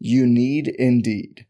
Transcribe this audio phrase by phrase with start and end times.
[0.00, 1.46] You need Indeed.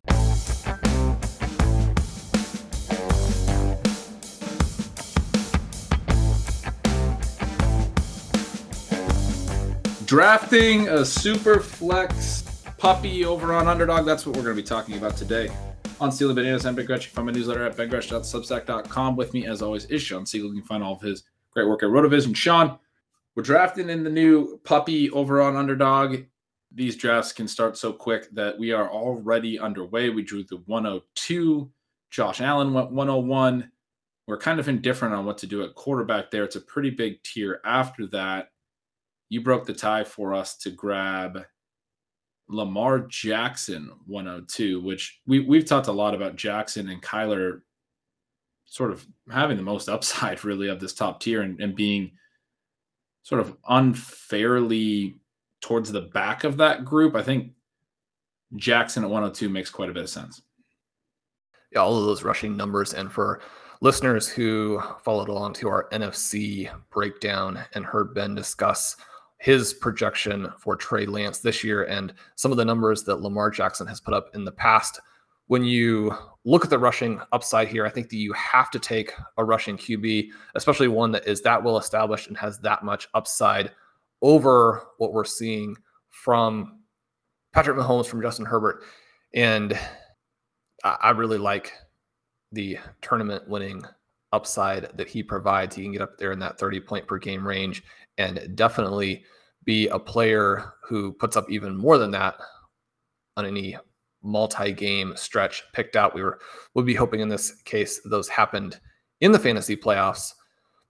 [10.05, 12.43] Drafting a super flex
[12.79, 14.05] puppy over on Underdog.
[14.07, 15.51] That's what we're going to be talking about today
[16.01, 16.67] on Stealing Bananas.
[16.67, 17.07] I'm Ben Gretch.
[17.09, 19.17] Find my newsletter at bengretch.substack.com.
[19.17, 20.49] With me, as always, is Shawn Siegele.
[20.49, 22.27] You can find all of his great work at RotoViz.
[22.27, 22.79] And Shawn,
[23.35, 26.19] we're drafting in the new puppy over on Underdog
[26.75, 30.11] these drafts can start so quick that we are already underway.
[30.11, 31.71] We drew the 102.
[32.11, 33.71] Josh Allen went 101.
[34.27, 36.45] We're kind of indifferent on what to do at quarterback there.
[36.45, 38.51] It's a pretty big tier after that.
[39.29, 41.45] You broke the tie for us to grab
[42.49, 47.61] Lamar Jackson 102, which we, we've talked a lot about Jackson and Kyler
[48.67, 52.13] sort of having the most upside, really, of this top tier and, and being
[53.23, 55.17] sort of unfairly
[55.65, 57.53] towards the back of that group, I think
[58.57, 60.43] Jackson at 102 makes quite a bit of sense.
[61.73, 62.93] Yeah, all of those rushing numbers.
[62.93, 63.41] And for
[63.81, 68.97] listeners who followed along to our NFC breakdown and heard Ben discuss
[69.39, 73.87] his projection for Trey Lance this year and some of the numbers that Lamar Jackson
[73.87, 75.01] has put up in the past,
[75.47, 79.13] when you look at the rushing upside here, I think that you have to take
[79.39, 83.71] a rushing QB, especially one that is that well established and has that much upside
[84.23, 85.77] over what we're seeing
[86.11, 86.81] from
[87.53, 88.83] Patrick Mahomes, from Justin Herbert.
[89.35, 89.79] And
[90.85, 91.73] I really like
[92.53, 93.85] the tournament winning
[94.33, 95.75] upside that he provides.
[95.77, 97.83] He can get up there in that 30 point per game range
[98.19, 99.25] and definitely
[99.65, 102.37] be a player who puts up even more than that
[103.37, 103.77] on any
[104.23, 106.15] multi-game stretch picked out.
[106.15, 106.41] We were
[106.75, 108.81] would be hoping in this case those happened
[109.21, 110.33] in the fantasy playoffs.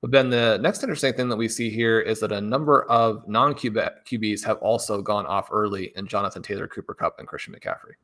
[0.05, 3.27] But then the next interesting thing that we see here is that a number of
[3.27, 7.95] non QBs have also gone off early in Jonathan Taylor, Cooper Kupp, and Christian McCaffrey.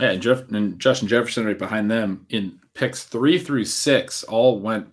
[0.00, 4.58] Yeah, and, Jeff, and Justin Jefferson right behind them in picks three through six all
[4.58, 4.92] went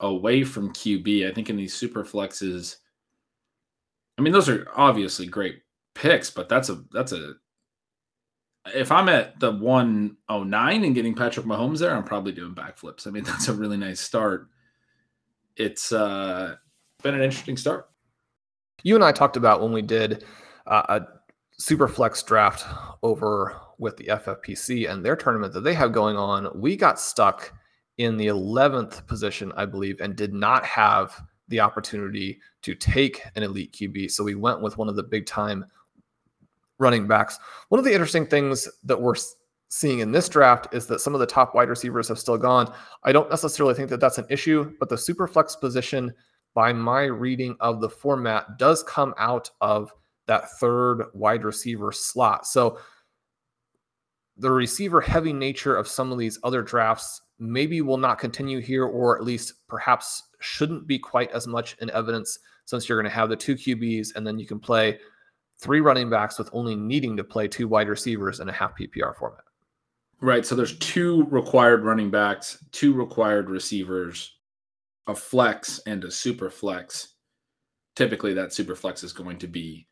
[0.00, 1.30] away from QB.
[1.30, 2.78] I think in these super flexes,
[4.18, 5.62] I mean, those are obviously great
[5.94, 7.34] picks, but that's a that's a
[8.74, 13.06] if I'm at the 109 and getting Patrick Mahomes there, I'm probably doing backflips.
[13.06, 14.48] I mean, that's a really nice start
[15.56, 16.56] it's uh,
[17.02, 17.88] been an interesting start.
[18.82, 20.24] You and I talked about when we did
[20.66, 21.06] uh, a
[21.58, 22.64] super flex draft
[23.02, 26.48] over with the FFPC and their tournament that they have going on.
[26.54, 27.52] We got stuck
[27.98, 33.42] in the 11th position, I believe, and did not have the opportunity to take an
[33.42, 34.10] elite QB.
[34.10, 35.64] So we went with one of the big time
[36.78, 37.38] running backs.
[37.68, 39.14] One of the interesting things that we're
[39.72, 42.70] seeing in this draft is that some of the top wide receivers have still gone.
[43.04, 46.12] I don't necessarily think that that's an issue, but the super flex position,
[46.52, 49.90] by my reading of the format, does come out of
[50.26, 52.46] that third wide receiver slot.
[52.46, 52.80] So
[54.36, 58.84] the receiver heavy nature of some of these other drafts maybe will not continue here,
[58.84, 63.16] or at least perhaps shouldn't be quite as much in evidence since you're going to
[63.16, 64.98] have the two QBs and then you can play
[65.60, 69.16] three running backs with only needing to play two wide receivers in a half PPR
[69.16, 69.44] format.
[70.22, 70.46] Right.
[70.46, 74.38] So there's two required running backs, two required receivers,
[75.08, 77.16] a flex and a super flex.
[77.96, 79.88] Typically, that super flex is going to be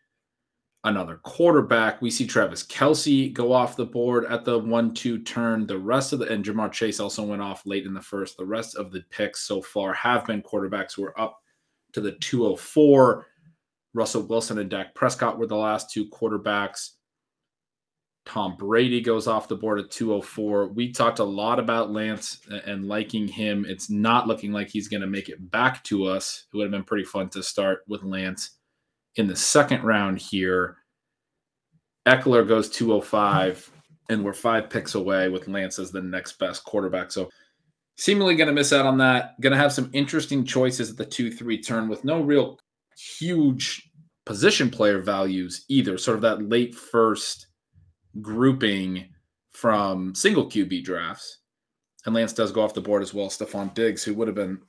[0.84, 2.00] another quarterback.
[2.00, 5.66] We see Travis Kelce go off the board at the one two turn.
[5.66, 8.36] The rest of the, and Ja'Marr Chase also went off late in the first.
[8.36, 11.40] The rest of the picks so far have been quarterbacks who are up
[11.92, 13.26] to the 204.
[13.94, 16.90] Russell Wilson and Dak Prescott were the last two quarterbacks.
[18.26, 20.68] Tom Brady goes off the board at 204.
[20.68, 23.64] We talked a lot about Lance and liking him.
[23.68, 26.44] It's not looking like he's going to make it back to us.
[26.52, 28.50] It would have been pretty fun to start with Lance
[29.16, 30.76] in the second round here.
[32.06, 33.70] Ekeler goes 205.
[34.10, 37.12] and we're five picks away with Lance as the next best quarterback.
[37.12, 37.30] So
[37.96, 39.40] seemingly going to miss out on that.
[39.40, 42.58] Going to have some interesting choices at the two three turn with no real
[42.96, 43.90] huge
[44.26, 45.96] position player values either.
[45.96, 47.46] Sort of that late first
[48.20, 49.08] grouping
[49.52, 51.38] from single QB drafts.
[52.06, 53.28] And Lance does go off the board as well.
[53.28, 54.60] Stefon Diggs, who would have been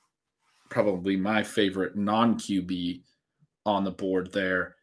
[0.69, 3.01] probably my favorite non QB
[3.65, 4.75] on the board there.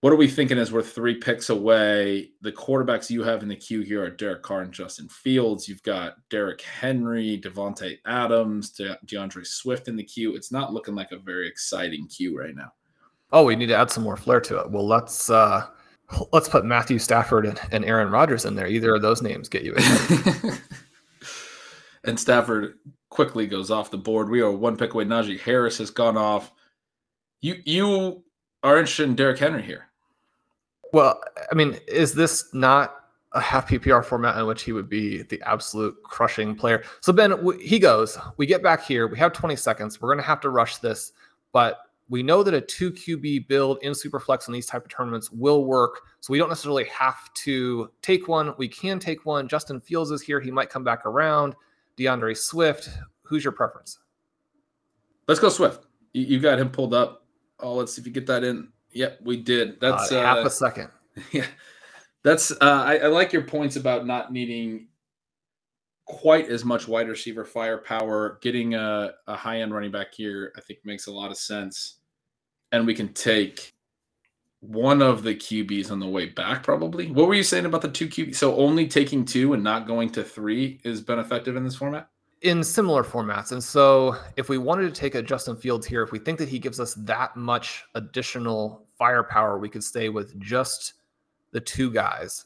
[0.00, 2.30] What are we thinking as we're three picks away?
[2.40, 5.68] The quarterbacks you have in the queue here are Derek Carr and Justin Fields.
[5.68, 10.36] You've got Derrick Henry, Davante Adams, De- D'Andre Swift in the queue.
[10.36, 12.72] It's not looking like a very exciting queue right now.
[13.32, 14.70] Oh, we need to add some more flair to it.
[14.70, 15.66] Well, let's uh
[16.32, 18.66] let's put Matthew Stafford and, and Aaron Rodgers in there.
[18.66, 20.52] Either of those names get you in.
[22.04, 22.78] and Stafford
[23.10, 24.30] quickly goes off the board.
[24.30, 25.04] We are one pick away.
[25.04, 26.52] Najee Harris has gone off.
[27.40, 28.24] You you
[28.62, 29.86] are interested in Derrick Henry here.
[30.92, 31.20] Well,
[31.50, 32.94] I mean, is this not
[33.32, 36.82] a half PPR format in which he would be the absolute crushing player?
[37.00, 38.18] So Ben, he goes.
[38.38, 39.06] We get back here.
[39.06, 40.00] We have 20 seconds.
[40.00, 41.12] We're going to have to rush this,
[41.52, 41.78] but
[42.08, 45.64] we know that a two QB build in Superflex in these type of tournaments will
[45.64, 46.00] work.
[46.20, 48.54] So we don't necessarily have to take one.
[48.56, 49.46] We can take one.
[49.46, 50.40] Justin Fields is here.
[50.40, 51.54] He might come back around.
[51.96, 52.88] D'Andre Swift.
[53.22, 53.98] Who's your preference?
[55.26, 55.84] Let's go Swift.
[56.14, 57.26] You got him pulled up.
[57.60, 58.68] Oh, let's see if you get that in.
[58.92, 59.78] Yep, we did.
[59.80, 60.90] That's uh, half uh, a second.
[61.32, 61.46] Yeah,
[62.22, 62.52] that's.
[62.52, 64.86] Uh, I, I like your points about not needing
[66.04, 68.38] quite as much wide receiver firepower.
[68.40, 71.97] Getting a, a high end running back here, I think, makes a lot of sense.
[72.72, 73.74] And we can take
[74.60, 77.10] one of the QBs on the way back, probably.
[77.10, 78.34] What were you saying about the two QBs?
[78.34, 82.08] So only taking two and not going to three is been effective in this format?
[82.42, 83.52] in similar formats.
[83.52, 86.48] And so, if we wanted to take a Justin Fields here, if we think that
[86.48, 90.94] he gives us that much additional firepower, we could stay with just
[91.52, 92.44] the two guys.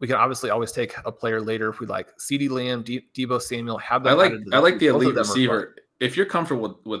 [0.00, 3.40] We can obviously always take a player later if we like CeeDee Lamb, De- Deebo
[3.40, 3.78] Samuel.
[3.78, 4.10] Have that.
[4.10, 5.76] I like I like the elite receiver.
[6.00, 7.00] If you're comfortable with,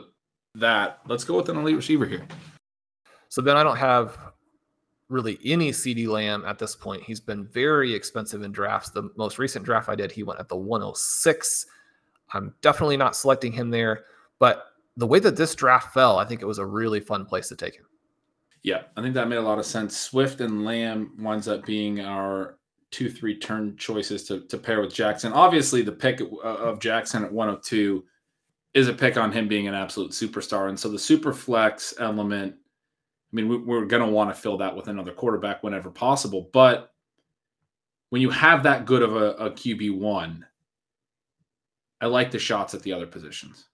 [0.54, 2.26] that, let's go with an elite receiver here.
[3.34, 4.16] So then I don't have
[5.08, 7.02] really any CeeDee Lamb at this point.
[7.02, 8.90] He's been very expensive in drafts.
[8.90, 11.66] The most recent draft I did, he went at the 106.
[12.32, 14.04] I'm definitely not selecting him there,
[14.38, 14.66] but
[14.96, 17.56] the way that this draft fell, I think it was a really fun place to
[17.56, 17.86] take him.
[18.62, 19.96] Yeah, I think that made a lot of sense.
[19.96, 22.60] Swift and Lamb winds up being our
[22.92, 25.32] two, three turn choices to, to pair with Jackson.
[25.32, 28.04] Obviously, the pick of Jackson at 102
[28.74, 30.68] is a pick on him being an absolute superstar.
[30.68, 32.54] And so the super flex element,
[33.34, 36.50] I mean, we, are going to want to fill that with another quarterback whenever possible.
[36.52, 36.92] But
[38.10, 40.42] when you have that good of a, a QB1,
[42.00, 43.66] I like the shots at the other positions.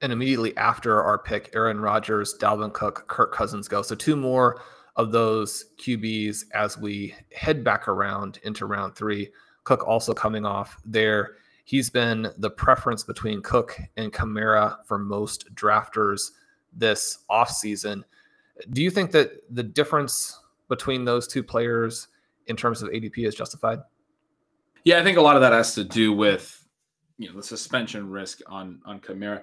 [0.00, 3.82] And immediately after our pick, Aaron Rodgers, Dalvin Cook, Kirk Cousins go.
[3.82, 4.62] So two more
[4.96, 9.30] of those QBs as we head back around into round three.
[9.64, 11.36] Cook also coming off there.
[11.64, 16.30] He's been the preference between Cook and Kamara for most drafters
[16.72, 18.04] this offseason.
[18.72, 22.08] Do you think that the difference between those two players
[22.46, 23.80] in terms of ADP is justified?
[24.84, 26.66] Yeah, I think a lot of that has to do with
[27.18, 29.42] you know the suspension risk on on Kamara.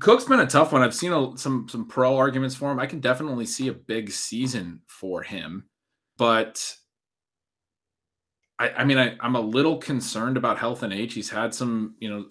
[0.00, 0.82] Cook's been a tough one.
[0.82, 2.80] I've seen a, some some pro arguments for him.
[2.80, 5.64] I can definitely see a big season for him,
[6.16, 6.76] but
[8.58, 11.14] I, I mean, I, I'm a little concerned about health and age.
[11.14, 12.26] He's had some, you know,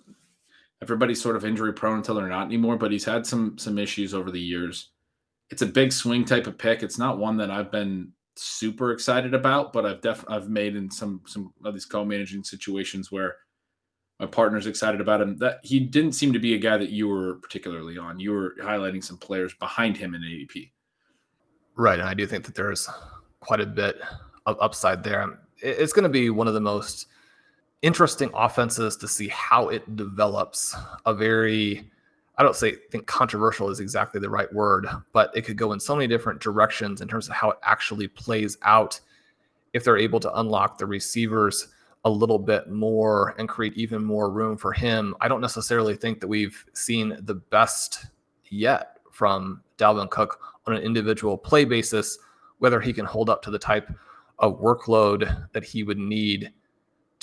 [0.81, 4.13] everybody's sort of injury prone until they're not anymore, but he's had some some issues
[4.13, 4.89] over the years.
[5.53, 6.81] It's a big swing type of pick.
[6.81, 10.89] It's not one that I've been super excited about, but I've definitely I've made in
[10.89, 13.35] some some of these co-managing situations where
[14.19, 15.37] my partner's excited about him.
[15.37, 18.19] That he didn't seem to be a guy that you were particularly on.
[18.19, 20.71] You were highlighting some players behind him in ADP.
[21.75, 22.89] Right, and I do think that there's
[23.39, 24.01] quite a bit
[24.47, 25.21] of upside there.
[25.21, 27.05] Um, it's going to be one of the most
[27.83, 30.75] interesting offenses to see how it develops.
[31.05, 31.91] A very
[32.37, 35.79] I don't say think controversial is exactly the right word, but it could go in
[35.79, 38.99] so many different directions in terms of how it actually plays out
[39.73, 41.67] if they're able to unlock the receivers
[42.05, 45.15] a little bit more and create even more room for him.
[45.21, 48.05] I don't necessarily think that we've seen the best
[48.49, 52.17] yet from Dalvin Cook on an individual play basis,
[52.57, 53.89] whether he can hold up to the type
[54.39, 56.51] of workload that he would need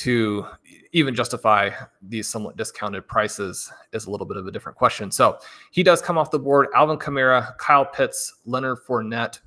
[0.00, 0.46] to
[0.92, 5.10] even justify these somewhat discounted prices is a little bit of a different question.
[5.10, 5.38] So
[5.70, 6.68] he does come off the board.
[6.74, 9.40] Alvin Kamara, Kyle Pitts, Leonard Fournette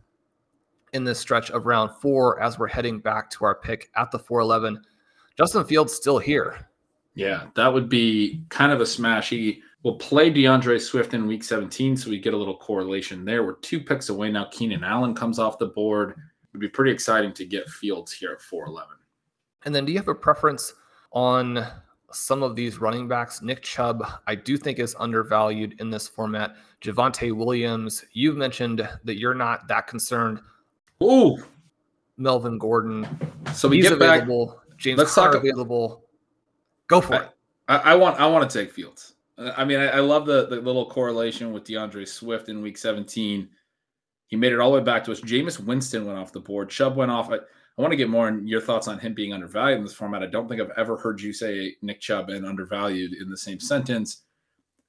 [0.93, 4.19] in this stretch of round four as we're heading back to our pick at the
[4.19, 4.79] 411.
[5.35, 6.69] Justin Fields still here.
[7.15, 9.29] Yeah, that would be kind of a smash.
[9.29, 13.43] He will play D'Andre Swift in week 17, so we get a little correlation there.
[13.43, 14.45] We're two picks away now.
[14.51, 16.11] Keenan Allen comes off the board.
[16.11, 16.17] It
[16.53, 18.97] would be pretty exciting to get Fields here at 411.
[19.65, 20.73] And then do you have a preference
[21.11, 21.65] on
[22.11, 23.41] some of these running backs?
[23.41, 26.55] Nick Chubb, I do think is undervalued in this format.
[26.81, 30.41] Javonte Williams, you've mentioned that you're not that concerned.
[31.01, 31.37] Ooh,
[32.17, 33.07] Melvin Gordon.
[33.53, 34.23] So we He's get back.
[34.23, 34.59] available.
[34.77, 36.03] James Let's Conner talk- available.
[36.87, 37.29] Go for it.
[37.69, 39.13] I, I want I want to take Fields.
[39.37, 42.77] Uh, I mean, I, I love the, the little correlation with D'Andre Swift in Week
[42.77, 43.47] 17.
[44.27, 45.21] He made it all the way back to us.
[45.21, 46.69] Jameis Winston went off the board.
[46.69, 47.31] Chubb went off.
[47.77, 50.23] I, want to get more on your thoughts on him being undervalued in this format.
[50.23, 53.59] I don't think I've ever heard you say Nick Chubb and undervalued in the same
[53.59, 54.23] sentence.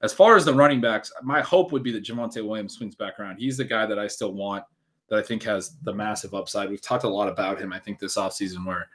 [0.01, 3.19] As far as the running backs, my hope would be that Javonte Williams swings back
[3.19, 3.37] around.
[3.37, 4.63] He's the guy that I still want,
[5.09, 6.69] that I think has the massive upside.
[6.69, 8.89] We've talked a lot about him, I think, this offseason where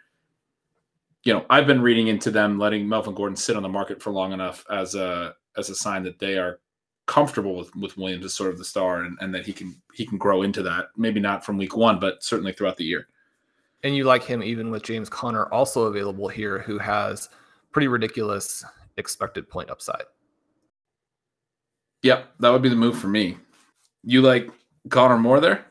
[1.24, 4.10] you know, I've been reading into them letting Melvin Gordon sit on the market for
[4.10, 6.60] long enough as a as a sign that they are
[7.06, 10.06] comfortable with with Williams as sort of the star and, and that he can he
[10.06, 10.86] can grow into that.
[10.96, 13.08] Maybe not from week one, but certainly throughout the year.
[13.82, 17.28] And you like him even with James Conner also available here, who has
[17.72, 18.64] pretty ridiculous
[18.96, 20.04] expected point upside.
[22.02, 23.36] Yep, that would be the move for me.
[24.02, 24.50] You like
[24.88, 25.66] Conner more there?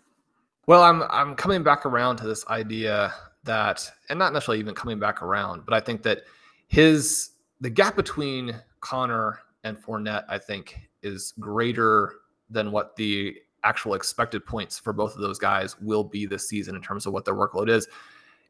[0.67, 3.13] Well, I'm I'm coming back around to this idea
[3.43, 6.23] that, and not necessarily even coming back around, but I think that
[6.67, 12.13] his the gap between Conner and Fournette, I think, is greater
[12.49, 16.75] than what the actual expected points for both of those guys will be this season
[16.75, 17.87] in terms of what their workload is.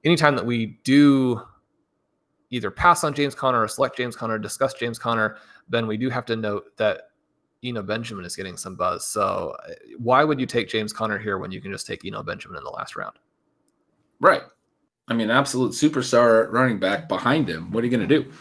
[0.04, 1.42] Anytime that we do
[2.52, 5.38] either pass on James Conner or select James Conner, discuss James Conner,
[5.68, 7.10] then we do have to note that
[7.64, 9.06] Eno Benjamin is getting some buzz.
[9.06, 12.24] So uh, why would you take James Conner here when you can just take Eno
[12.24, 13.18] Benjamin in the last round?
[14.20, 14.44] Right.
[15.08, 17.72] I mean, absolute superstar running back behind him.
[17.72, 18.32] What are you going to do?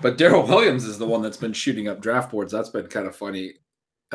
[0.00, 2.50] But Darrel Williams is the one that's been shooting up draft boards.
[2.50, 3.54] That's been kind of funny.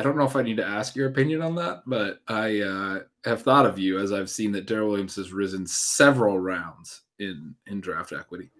[0.00, 3.00] I don't know if I need to ask your opinion on that, but I uh,
[3.26, 7.54] have thought of you as I've seen that Darrel Williams has risen several rounds in
[7.66, 8.50] in draft equity.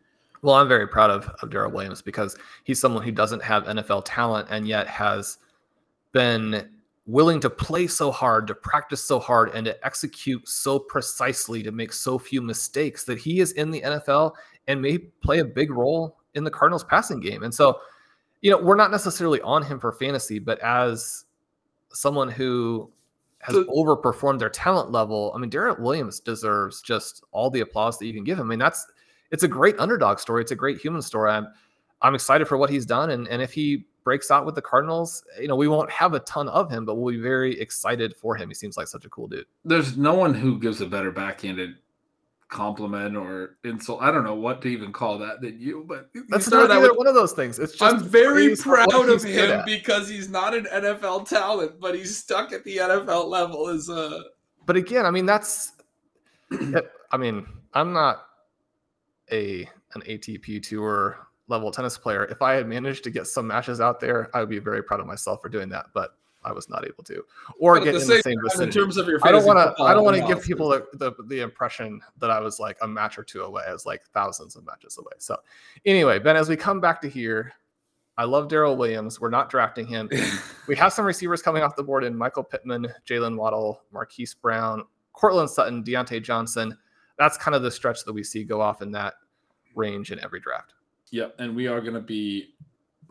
[0.43, 4.03] Well, I'm very proud of, of Darrel Williams because he's someone who doesn't have NFL
[4.05, 5.39] talent and yet has
[6.13, 6.69] been
[7.07, 11.73] willing to play so hard, to practice so hard, and to execute so precisely to
[11.73, 14.35] make so few mistakes that he is in the NFL
[14.69, 17.45] and may play a big role in the Cardinals passing game.
[17.45, 17.81] And so,
[18.43, 21.25] you know, we're not necessarily on him for fantasy, but as
[21.93, 22.91] someone who
[23.41, 27.99] has So- overperformed their talent level, I mean, Darren Williams deserves just all the applause
[27.99, 28.47] that you can give him.
[28.47, 28.87] I mean, that's
[29.31, 30.43] it's a great underdog story.
[30.43, 31.31] It's a great human story.
[31.31, 31.49] I'm
[32.03, 35.23] I'm excited for what he's done, and and if he breaks out with the Cardinals,
[35.39, 38.35] you know, we won't have a ton of him, but we'll be very excited for
[38.35, 38.49] him.
[38.49, 39.45] He seems like such a cool dude.
[39.65, 41.75] There's no one who gives a better backhanded
[42.51, 44.03] compliment or insult.
[44.03, 46.97] I don't know what to even call that than you, but That's not that with-
[46.97, 47.59] one of those things.
[47.59, 51.29] It's just I'm very praise for what proud of him because he's not an NFL
[51.29, 54.25] talent, but he's stuck at the NFL level as a
[54.71, 55.73] but again, I mean, that's.
[57.13, 58.27] I mean, I'm not
[59.33, 62.27] a an ATP tour level tennis player.
[62.27, 65.01] If I had managed to get some matches out there, I would be very proud
[65.01, 65.87] of myself for doing that.
[65.93, 67.23] But I was not able to,
[67.59, 68.79] or But get the in same the same time, vicinity.
[68.79, 69.83] in terms of your I don't want to.
[69.83, 72.89] I don't want to give people the, the the impression that I was like a
[72.89, 73.63] match or two away.
[73.69, 75.13] I was like thousands of matches away.
[75.19, 75.37] So,
[75.85, 77.53] anyway, Ben, as we come back to here,
[78.17, 79.21] I love Darrel Williams.
[79.21, 80.09] We're not drafting him.
[80.67, 84.85] we have some receivers coming off the board in Michael Pittman, Jaylen Waddle, Marquise Brown,
[85.13, 86.77] Courtland Sutton, Diontae Johnson.
[87.19, 89.15] That's kind of the stretch that we see go off in that
[89.75, 90.75] range in every draft.
[91.11, 92.55] Yep, and we are going to be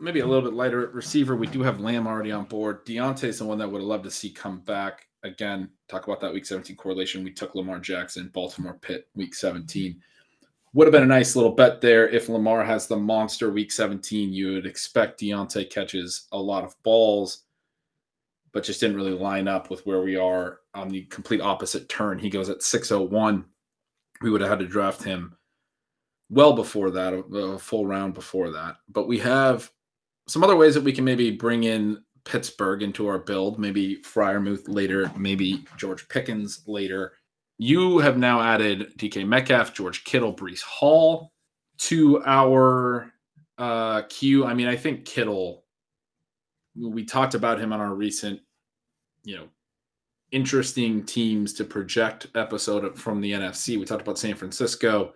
[0.00, 1.36] maybe a little bit lighter receiver.
[1.36, 2.84] We do have Lamb already on board.
[2.86, 5.06] Diontae's the one that would have loved to see come back.
[5.22, 7.22] Again, talk about that week 17 correlation.
[7.22, 10.00] We took Lamar Jackson, Baltimore Pitt, week 17.
[10.72, 12.08] Would have been a nice little bet there.
[12.08, 16.80] If Lamar has the monster week 17, you would expect Deontay catches a lot of
[16.82, 17.42] balls,
[18.52, 22.18] but just didn't really line up with where we are on the complete opposite turn.
[22.18, 23.44] He goes at 601.
[24.22, 25.36] We would have had to draft him
[26.30, 28.76] well before that, a full round before that.
[28.88, 29.70] But we have
[30.30, 33.58] some other ways that we can maybe bring in Pittsburgh into our build.
[33.58, 37.14] Maybe Freiermuth later, maybe George Pickens later.
[37.58, 41.32] You have now added DK Metcalf, George Kittle, Breece Hall
[41.78, 43.12] to our
[43.58, 44.46] uh, queue.
[44.46, 45.64] I mean, I think Kittle.
[46.76, 48.40] We talked about him on our recent,
[49.24, 49.48] you know,
[50.30, 53.78] interesting teams to project episode from the NFC.
[53.78, 55.12] We talked about San Francisco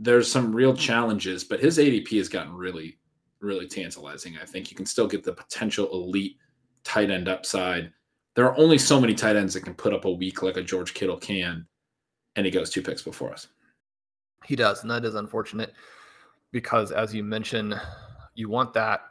[0.00, 2.98] there's some real challenges, but his ADP has gotten really,
[3.40, 4.36] really tantalizing.
[4.40, 6.36] I think you can still get the potential elite
[6.84, 7.92] tight end upside.
[8.34, 10.62] There are only so many tight ends that can put up a week like a
[10.62, 11.66] George Kittle can,
[12.36, 13.48] and he goes two picks before us.
[14.46, 15.74] He does, and that is unfortunate
[16.52, 17.80] because, as you mentioned,
[18.34, 19.02] you want that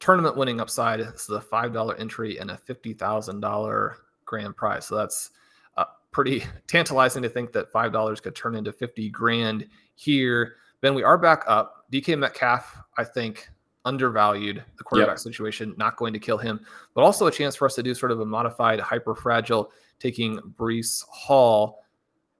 [0.00, 1.00] tournament winning upside.
[1.00, 4.86] This is a five dollar entry and a fifty thousand dollar grand prize.
[4.86, 5.30] So that's
[5.76, 10.56] uh, pretty tantalizing to think that five dollars could turn into fifty grand here.
[10.82, 11.86] Ben, we are back up.
[11.92, 13.48] DK Metcalf, I think,
[13.84, 15.18] undervalued the quarterback yep.
[15.20, 16.58] situation, not going to kill him,
[16.94, 19.70] but also a chance for us to do sort of a modified hyper fragile,
[20.00, 21.84] taking Breece Hall,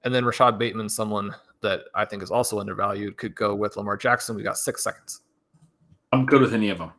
[0.03, 3.97] and then Rashod Bateman, someone that I think is also undervalued, could go with Lamar
[3.97, 4.35] Jackson.
[4.35, 5.21] We got six seconds.
[6.11, 6.91] I'm good with any of them.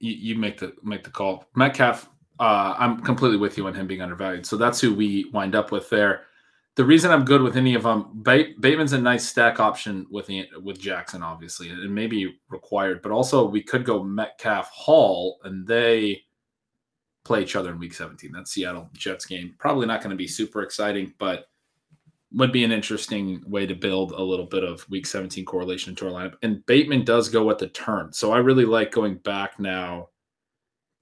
[0.00, 1.46] You, you make the make the call.
[1.54, 4.44] Metcalf, uh, I'm completely with you on him being undervalued.
[4.44, 6.22] So that's who we wind up with there
[6.76, 10.30] the reason I'm good with any of them, Bateman's a nice stack option with
[10.62, 16.22] with Jackson, obviously, and maybe required, but also we could go Metcalf Hall, and they
[17.24, 18.30] play each other in Week 17.
[18.30, 21.46] That Seattle Jets game probably not going to be super exciting, but
[22.32, 26.06] would be an interesting way to build a little bit of Week 17 correlation into
[26.06, 26.34] our lineup.
[26.42, 30.10] And Bateman does go at the turn, so I really like going back now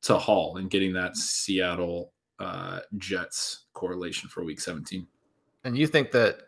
[0.02, 5.08] to Hall and getting that Seattle uh, Jets correlation for Week 17.
[5.64, 6.42] And you think that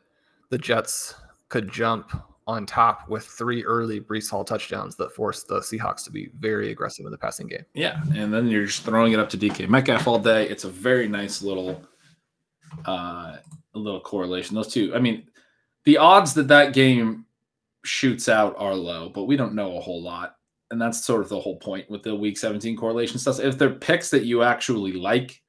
[0.51, 1.15] the Jets
[1.49, 2.13] could jump
[2.47, 6.71] on top with three early Breece Hall touchdowns that force the Seahawks to be very
[6.71, 7.65] aggressive in the passing game.
[7.75, 10.49] Yeah, and then you're just throwing it up to DK Metcalf all day.
[10.49, 11.83] It's a very nice little,
[12.85, 13.39] uh,
[13.75, 14.55] little correlation.
[14.55, 14.95] Those two.
[14.95, 15.29] I mean,
[15.85, 17.27] the odds that that game
[17.85, 20.37] shoots out are low, but we don't know a whole lot,
[20.71, 23.41] and that's sort of the whole point with the Week 17 correlation stuff.
[23.41, 25.43] If they're picks that you actually like,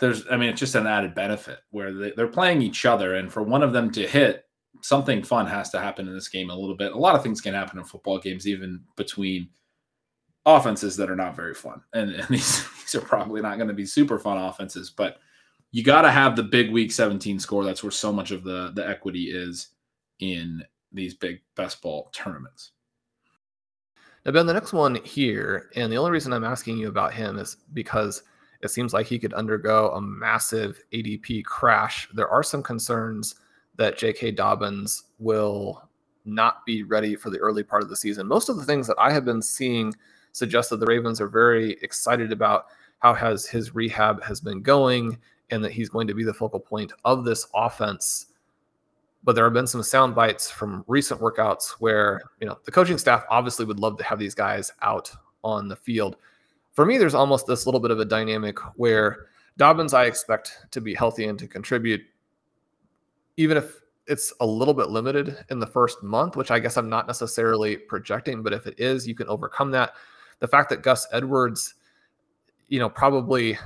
[0.00, 3.32] there's i mean it's just an added benefit where they, they're playing each other and
[3.32, 4.48] for one of them to hit
[4.82, 6.92] something fun has to happen in this game a little bit.
[6.92, 9.48] A lot of things can happen in football games even between
[10.46, 11.82] offenses that are not very fun.
[11.92, 15.18] And, and these, these are probably not going to be super fun offenses but
[15.70, 17.62] you got to have the big week 17 score.
[17.62, 19.68] That's where so much of the the equity is
[20.18, 22.72] in these big best ball tournaments.
[24.24, 27.38] Now ben the next one here and the only reason i'm asking you about him
[27.38, 28.22] is because
[28.60, 32.08] it seems like he could undergo a massive ADP crash.
[32.14, 33.36] There are some concerns
[33.76, 34.32] that J.K.
[34.32, 35.88] Dobbins will
[36.24, 38.26] not be ready for the early part of the season.
[38.26, 39.94] Most of the things that I have been seeing
[40.32, 42.66] suggest that the Ravens are very excited about
[42.98, 45.18] how has his rehab has been going
[45.50, 48.26] and that he's going to be the focal point of this offense.
[49.24, 52.98] But there have been some sound bites from recent workouts where, you know, the coaching
[52.98, 55.10] staff obviously would love to have these guys out
[55.44, 56.16] on the field
[56.78, 60.80] for me, there's almost this little bit of a dynamic where Dobbins, I expect to
[60.80, 62.02] be healthy and to contribute,
[63.36, 66.88] even if it's a little bit limited in the first month, which I guess I'm
[66.88, 69.94] not necessarily projecting, but if it is, you can overcome that.
[70.38, 71.74] The fact that Gus Edwards,
[72.68, 73.58] you know, probably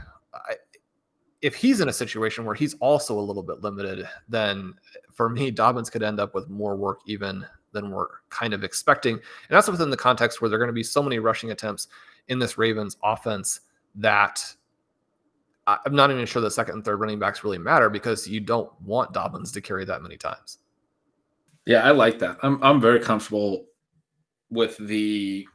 [1.43, 4.73] if he's in a situation where he's also a little bit limited, then
[5.13, 9.17] for me, Dobbins could end up with more work even than we're kind of expecting.
[9.17, 11.89] And that's within the context where there are going to be so many rushing attempts
[12.29, 13.61] in this Ravens offense
[13.97, 14.43] that
[15.67, 18.71] I'm not even sure the second and third running backs really matter because you don't
[18.83, 20.59] want Dobbins to carry that many times.
[21.67, 22.39] Yeah, I like that.
[22.43, 23.67] I'm I'm very comfortable
[24.51, 25.47] with the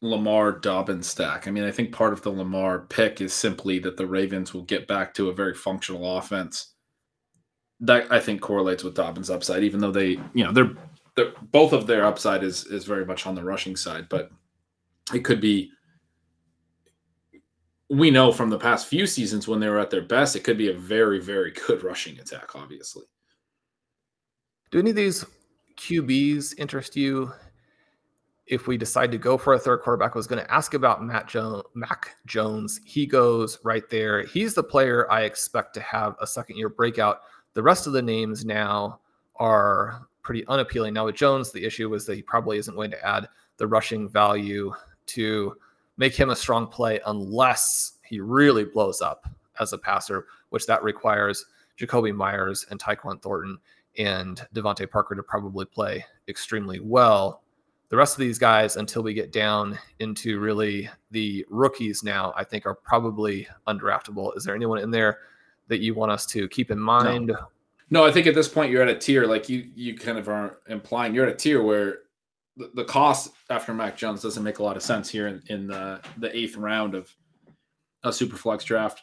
[0.00, 1.46] Lamar Dobbins stack.
[1.46, 4.62] I mean, I think part of the Lamar pick is simply that the Ravens will
[4.62, 6.68] get back to a very functional offense.
[7.80, 10.72] That I think correlates with Dobbins' upside, even though they, you know, they're,
[11.16, 14.30] they're both of their upside is is very much on the rushing side, but
[15.12, 15.70] it could be
[17.92, 20.56] we know from the past few seasons when they were at their best, it could
[20.56, 23.04] be a very, very good rushing attack, obviously.
[24.70, 25.26] Do any of these
[25.76, 27.30] QBs interest you?
[28.46, 31.04] If we decide to go for a third quarterback, I was going to ask about
[31.04, 32.80] Matt Jones, Mac Jones.
[32.84, 34.24] He goes right there.
[34.24, 37.20] He's the player I expect to have a second year breakout.
[37.52, 39.00] The rest of the names now
[39.36, 40.94] are pretty unappealing.
[40.94, 43.28] Now with Jones, the issue was that he probably isn't going to add
[43.58, 44.72] the rushing value
[45.06, 45.56] to
[45.96, 49.28] make him a strong play unless he really blows up
[49.60, 51.46] as a passer, which that requires
[51.78, 53.58] Jakobi Meyers and Tyquan Thornton
[53.98, 57.42] and DeVante Parker to probably play extremely well.
[57.88, 62.44] The rest of these guys, until we get down into really the rookies now, I
[62.44, 64.34] think are probably undraftable.
[64.36, 65.18] Is there anyone in there
[65.68, 67.26] that you want us to keep in mind?
[67.26, 67.48] No.
[67.90, 70.28] no, I think at this point you're at a tier, like you you kind of
[70.28, 71.98] are implying you're at a tier where
[72.56, 76.00] the, cost after Mac Jones doesn't make a lot of sense here in, in the,
[76.18, 77.14] the eighth round of
[78.04, 79.02] a super flex draft.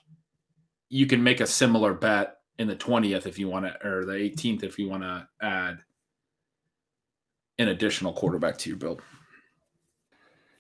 [0.90, 4.14] You can make a similar bet in the 20th if you want to, or the
[4.14, 5.80] 18th if you want to add
[7.58, 9.02] an additional quarterback to your build.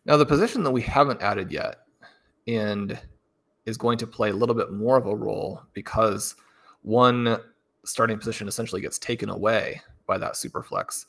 [0.05, 1.77] Now, the position that we haven't added yet
[2.47, 2.97] and
[3.65, 6.35] is going to play a little bit more of a role because
[6.81, 7.37] one
[7.85, 11.05] starting position essentially gets taken away by that super flex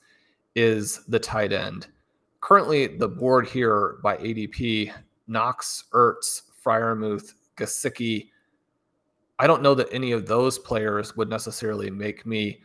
[0.54, 1.88] is the tight end.
[2.40, 4.92] Currently, the board here by ADP
[5.26, 8.28] Knox, Ertz, Freiermuth, Gesicki.
[9.38, 12.60] I don't know that any of those players would necessarily make me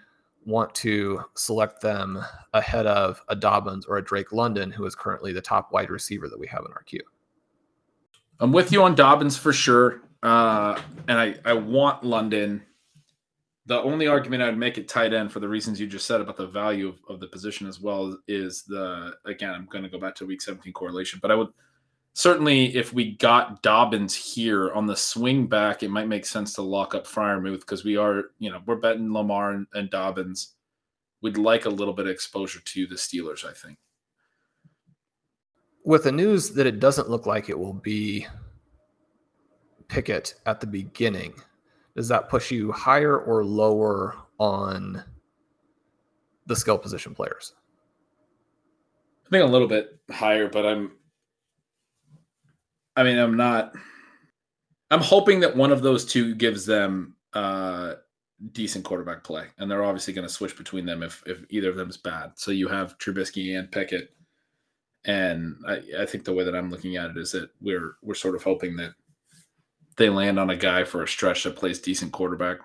[0.45, 5.33] want to select them ahead of a Dobbins or a Drake London, who is currently
[5.33, 7.03] the top wide receiver that we have in our queue.
[8.39, 10.01] I'm with you on Dobbins for sure.
[10.21, 12.63] Uh, and I, I want London.
[13.67, 16.37] The only argument I'd make it tight end for the reasons you just said about
[16.37, 19.99] the value of, of the position as well is the again, I'm going to go
[19.99, 21.49] back to week 17 correlation, but I would
[22.13, 26.61] certainly if we got Dobbins here on the swing back, it might make sense to
[26.61, 30.53] lock up Freiermuth because we are, you know, we're betting Lamar and, and Dobbins.
[31.21, 33.77] We'd like a little bit of exposure to the Steelers, I think.
[35.83, 38.27] With the news that it doesn't look like it will be
[39.87, 41.33] Pickett at the beginning,
[41.95, 45.03] does that push you higher or lower on
[46.45, 47.53] the skill position players?
[49.25, 50.91] I think a little bit higher, but I'm
[52.95, 53.73] I mean, I'm not
[54.91, 57.95] I'm hoping that one of those two gives them uh
[58.51, 59.47] decent quarterback play.
[59.57, 62.33] And they're obviously going to switch between them if if either of them is bad.
[62.35, 64.09] So you have Trubisky and Pickett.
[65.05, 68.15] And I, I think the way that I'm looking at it is that we're we're
[68.15, 68.93] sort of hoping that
[69.97, 72.57] they land on a guy for a stretch that plays decent quarterback.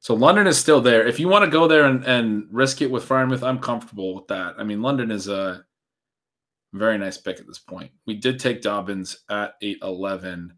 [0.00, 1.06] So London is still there.
[1.06, 4.26] If you want to go there and, and risk it with Freiermuth, I'm comfortable with
[4.28, 4.54] that.
[4.58, 5.64] I mean, London is a
[6.74, 7.90] very nice pick at this point.
[8.06, 10.50] We did take Dobbins at 8'11.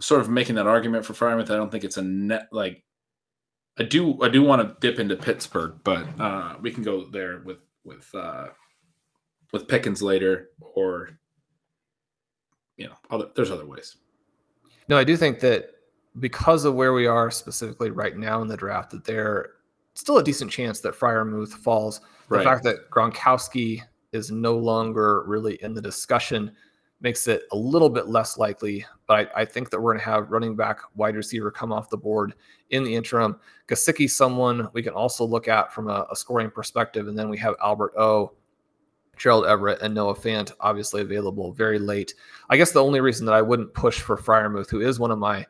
[0.00, 1.50] Sort of making that argument for Freiermuth.
[1.50, 2.82] I don't think it's a net like
[3.78, 7.42] I do I do want to dip into Pittsburgh, but uh we can go there
[7.44, 8.48] with with uh
[9.52, 11.10] with Pickens later or
[12.76, 13.96] you know, other there's other ways.
[14.92, 15.70] No, I do think that
[16.20, 19.52] because of where we are specifically right now in the draft, that there
[19.94, 22.00] still a decent chance that Freiermuth falls.
[22.28, 22.44] The Right.
[22.44, 23.80] fact that Gronkowski
[24.12, 26.54] is no longer really in the discussion
[27.00, 28.84] makes it a little bit less likely.
[29.06, 31.88] But I, I think that we're going to have running back, wide receiver come off
[31.88, 32.34] the board
[32.68, 33.40] in the interim.
[33.68, 37.38] Gesicki, someone we can also look at from a, a scoring perspective, and then we
[37.38, 38.34] have Albert O.
[39.16, 42.14] Gerald Everett and Noah Fant obviously available very late.
[42.50, 45.18] I guess the only reason that I wouldn't push for Freiermuth, who is one of
[45.18, 45.46] my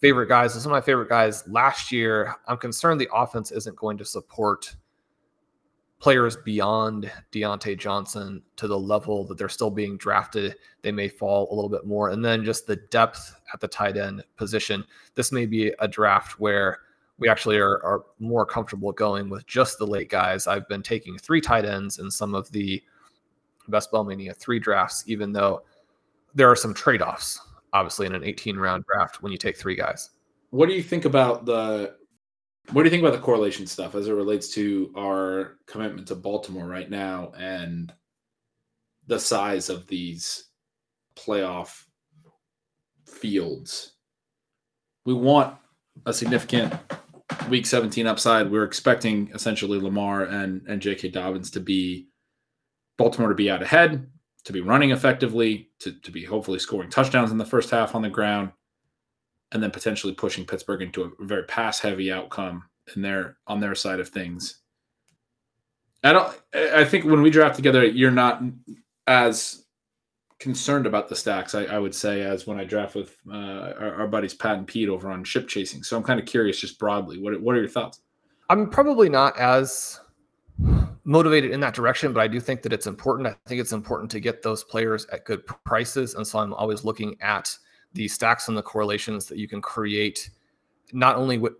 [0.00, 2.34] favorite guys, is one of my favorite guys last year.
[2.46, 4.74] I'm concerned the offense isn't going to support
[5.98, 10.56] players beyond Diontae Johnson to the level that they're still being drafted.
[10.80, 12.08] They may fall a little bit more.
[12.08, 14.82] And then just the depth at the tight end position.
[15.14, 16.78] This may be a draft where
[17.18, 20.46] we actually are, are more comfortable going with just the late guys.
[20.46, 22.82] I've been taking three tight ends in some of the
[23.70, 25.62] Best Ball Mania three drafts, even though
[26.34, 27.40] there are some trade offs,
[27.72, 30.10] obviously, in an 18 round draft when you take three guys.
[30.50, 31.94] What do you think about the
[32.72, 36.14] what do you think about the correlation stuff as it relates to our commitment to
[36.14, 37.92] Baltimore right now and
[39.06, 40.44] the size of these
[41.16, 41.84] playoff
[43.06, 43.94] fields?
[45.04, 45.56] We want
[46.06, 46.74] a significant
[47.48, 48.50] week 17 upside.
[48.50, 51.08] We're expecting essentially Lamar and and J.K.
[51.08, 52.09] Dobbins to be
[53.00, 54.06] Baltimore to be out ahead,
[54.44, 58.02] to be running effectively, to, to be hopefully scoring touchdowns in the first half on
[58.02, 58.52] the ground
[59.52, 62.62] and then potentially pushing Pittsburgh into a very pass heavy outcome
[62.94, 64.60] in their on their side of things.
[66.04, 68.42] I don't I think when we draft together, you're not
[69.06, 69.64] as
[70.38, 73.94] concerned about the stacks, I, I would say, as when I draft with uh, our,
[74.00, 75.82] our buddies Pat and Pete over on ship chasing.
[75.82, 77.18] So I'm kind of curious just broadly.
[77.18, 78.02] What what are your thoughts?
[78.50, 80.00] I'm probably not as
[81.04, 83.26] motivated in that direction, but I do think that it's important.
[83.28, 86.14] I think it's important to get those players at good prices.
[86.14, 87.56] And so I'm always looking at
[87.94, 90.30] the stacks and the correlations that you can create
[90.92, 91.54] not only with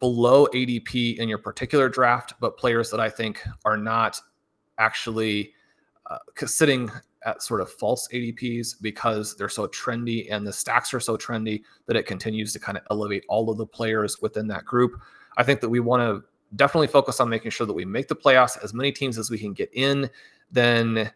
[0.00, 4.20] below ADP in your particular draft, but players that I think are not
[4.78, 5.52] actually
[6.10, 6.90] uh, sitting
[7.24, 11.62] at sort of false ADPs because they're so trendy and the stacks are so trendy
[11.86, 15.00] that it continues to kind of elevate all of the players within that group.
[15.36, 18.16] I think that we want to definitely focus on making sure that we make the
[18.16, 20.08] playoffs as many teams as we can get in.
[20.50, 21.10] Then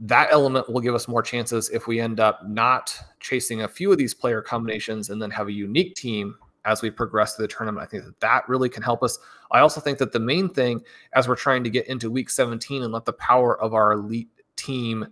[0.00, 3.92] that element will give us more chances if we end up not chasing a few
[3.92, 7.52] of these player combinations and then have a unique team as we progress through the
[7.52, 7.86] tournament.
[7.86, 9.18] I think that that really can help us.
[9.50, 10.82] I also think that the main thing
[11.12, 14.28] as we're trying to get into week 17 and let the power of our elite
[14.56, 15.06] team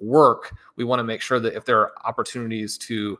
[0.00, 3.18] work, we want to make sure that if there are opportunities to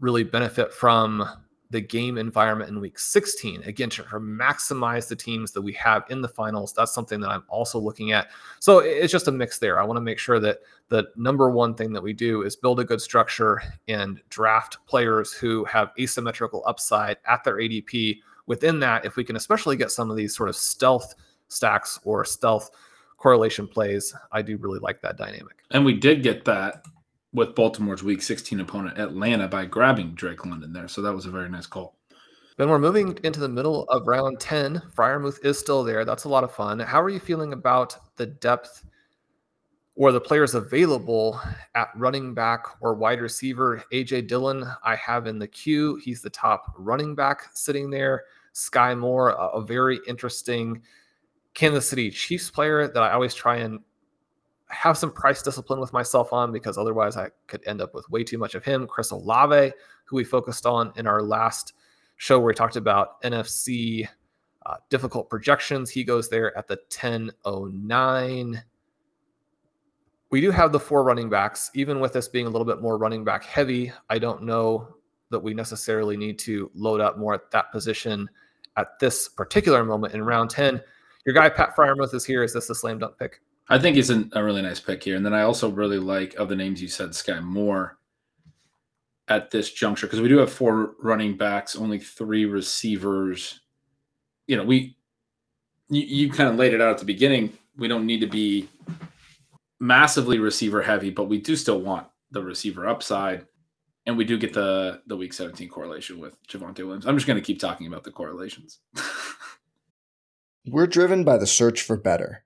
[0.00, 1.26] really benefit from
[1.70, 6.20] the game environment in week 16 again to maximize the teams that we have in
[6.20, 8.28] the finals that's something that i'm also looking at.
[8.60, 9.80] So it's just a mix there.
[9.80, 12.80] I want to make sure that the number one thing that we do is build
[12.80, 19.04] a good structure and draft players who have asymmetrical upside at their adp within that
[19.04, 21.14] if we can especially get some of these sort of stealth
[21.48, 22.70] stacks or stealth
[23.16, 25.64] correlation plays i do really like that dynamic.
[25.72, 26.84] And we did get that
[27.36, 30.88] with Baltimore's Week 16 opponent Atlanta by grabbing Drake London there.
[30.88, 31.94] So that was a very nice call.
[32.56, 34.80] Then we're moving into the middle of round 10.
[34.96, 36.06] Freiermuth is still there.
[36.06, 36.80] That's a lot of fun.
[36.80, 38.82] How are you feeling about the depth
[39.94, 41.38] or the players available
[41.74, 43.84] at running back or wide receiver?
[43.92, 46.00] AJ Dillon, I have in the queue.
[46.02, 48.24] He's the top running back sitting there.
[48.54, 50.80] Skyy Moore, a, a very interesting
[51.52, 53.80] Kansas City Chiefs player that I always try and
[54.68, 58.24] have some price discipline with myself on because otherwise I could end up with way
[58.24, 58.86] too much of him.
[58.86, 59.72] Chris Olave,
[60.04, 61.74] who we focused on in our last
[62.16, 64.08] show where we talked about NFC
[64.64, 65.90] uh, difficult projections.
[65.90, 68.62] He goes there at the 1009.
[70.30, 72.98] We do have the four running backs, even with this being a little bit more
[72.98, 73.92] running back heavy.
[74.10, 74.88] I don't know
[75.30, 78.28] that we necessarily need to load up more at that position
[78.76, 80.80] at this particular moment in round 10.
[81.24, 82.42] Your guy, Pat Freiermuth, is here.
[82.42, 83.40] Is this a slam dunk pick?
[83.68, 85.16] I think he's a really nice pick here.
[85.16, 87.98] And then I also really like, of the names you said, Skyy Moore
[89.28, 93.60] at this juncture, because we do have four running backs, only three receivers.
[94.46, 94.96] You know, we,
[95.88, 97.52] you, you kind of laid it out at the beginning.
[97.76, 98.68] We don't need to be
[99.80, 103.46] massively receiver heavy, but we do still want the receiver upside.
[104.06, 107.06] And we do get the the week 17 correlation with Javonte Williams.
[107.06, 108.78] I'm just going to keep talking about the correlations.
[110.68, 112.45] We're driven by the search for better.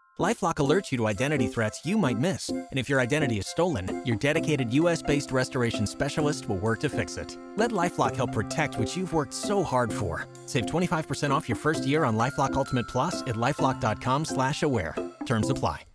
[0.19, 4.03] LifeLock alerts you to identity threats you might miss, and if your identity is stolen,
[4.05, 7.37] your dedicated U.S.-based restoration specialist will work to fix it.
[7.55, 10.27] Let LifeLock help protect what you've worked so hard for.
[10.47, 14.95] Save 25% off your first year on LifeLock Ultimate Plus at lifeLock.com/slash-aware.
[15.25, 15.85] Terms apply.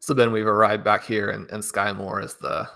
[0.00, 2.68] So then we've arrived back here, and, and Skyy Moore is the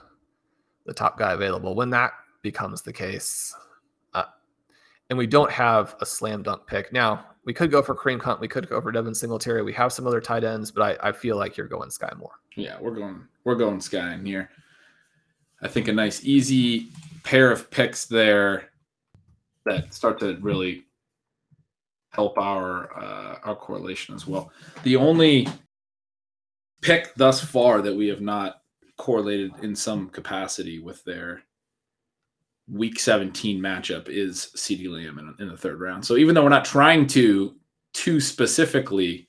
[0.86, 1.74] the top guy available.
[1.74, 2.12] When that
[2.42, 3.54] becomes the case,
[4.12, 4.24] uh,
[5.08, 8.40] and we don't have a slam dunk pick now we could go for Kareem Hunt.
[8.40, 9.62] We could go for Devin Singletary.
[9.62, 12.40] We have some other tight ends, but I, I feel like you're going Skyy Moore.
[12.56, 14.50] Yeah, we're going we're going Sky in here.
[15.62, 16.88] I think a nice easy
[17.22, 18.70] pair of picks there
[19.64, 20.84] that start to really
[22.10, 24.52] help our uh, our correlation as well.
[24.82, 25.48] The only
[26.80, 28.62] pick thus far that we have not
[28.96, 31.42] correlated in some capacity with their
[32.68, 36.04] week 17 matchup is CeeDee Lamb in, in, the third round.
[36.04, 37.54] So even though we're not trying to
[37.92, 39.28] too specifically,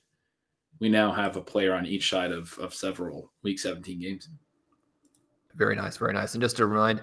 [0.80, 4.28] we now have a player on each side of, of several week 17 games.
[5.54, 5.96] Very nice.
[5.96, 6.34] Very nice.
[6.34, 7.02] And just to remind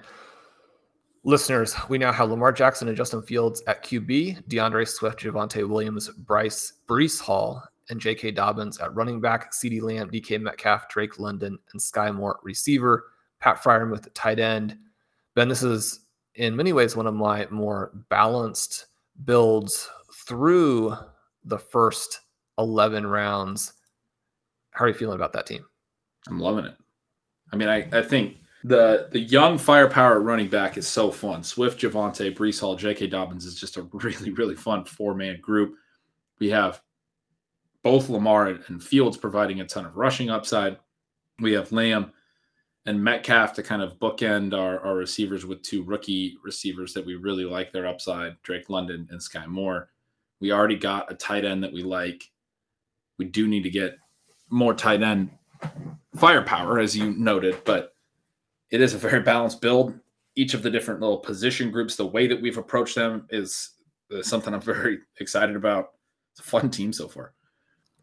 [1.24, 6.08] listeners, we now have Lamar Jackson and Justin Fields at QB, D'Andre Swift, Javonte Williams,
[6.08, 8.30] Bryce, Breece Hall, and J.K.
[8.32, 13.04] Dobbins at running back, CeeDee Lamb, DK Metcalf, Drake London, and Skyy Moore receiver,
[13.40, 14.76] Pat Freiermuth at tight end.
[15.34, 16.03] Ben, this is
[16.34, 18.86] in many ways one of my more balanced
[19.24, 19.88] builds
[20.26, 20.96] through
[21.44, 22.20] the first
[22.58, 23.74] 11 rounds.
[24.70, 25.64] How are you feeling about that team?
[26.28, 26.76] I'm loving it.
[27.52, 31.44] I mean, I, I think the the young firepower running back is so fun.
[31.44, 33.08] Swift, Javonte, Breece Hall, J.K.
[33.08, 35.74] Dobbins is just a really, really fun four man group.
[36.38, 36.82] We have
[37.82, 40.78] both Lamar and Fields providing a ton of rushing upside.
[41.38, 42.12] We have Lamb
[42.86, 47.14] and Metcalf to kind of bookend our, our receivers with two rookie receivers that we
[47.14, 49.88] really like their upside, Drake London and Skyy Moore.
[50.40, 52.30] We already got a tight end that we like.
[53.18, 53.96] We do need to get
[54.50, 55.30] more tight end
[56.16, 57.94] firepower, as you noted, but
[58.70, 59.98] it is a very balanced build.
[60.36, 63.70] Each of the different little position groups, the way that we've approached them is,
[64.10, 65.92] is something I'm very excited about.
[66.32, 67.32] It's a fun team so far.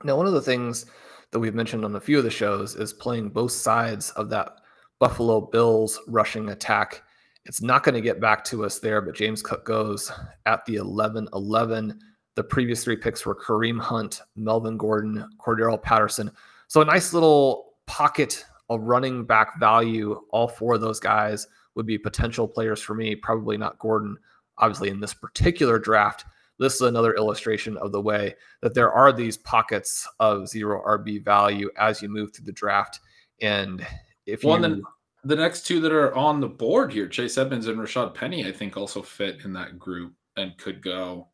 [0.03, 0.85] Now, one of the things
[1.31, 4.60] that we've mentioned on a few of the shows is playing both sides of that
[5.01, 7.01] Buffalo Bills rushing attack.
[7.45, 10.11] It's not going to get back to us there, but James Cook goes
[10.45, 11.99] at the 11 11.
[12.35, 16.29] The previous three picks were Kareem Hunt, Melvin Gordon, Cordarrelle Patterson.
[16.67, 20.21] So a nice little pocket of running back value.
[20.29, 23.15] All four of those guys would be potential players for me.
[23.15, 24.15] Probably not Gordon,
[24.59, 26.25] obviously, in this particular draft.
[26.59, 31.25] This is another illustration of the way that there are these pockets of zero RB
[31.25, 32.99] value as you move through the draft.
[33.41, 33.83] And
[34.25, 34.83] if Well, you then
[35.23, 38.51] the next two that are on the board here, Chase Edmonds and Rashaad Penny, I
[38.51, 41.27] think also fit in that group and could go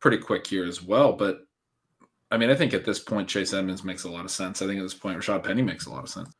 [0.00, 1.12] pretty quick here as well.
[1.12, 1.40] But
[2.30, 4.62] I mean, I think at this point, Chase Edmonds makes a lot of sense.
[4.62, 6.32] I think at this point, Rashaad Penny makes a lot of sense.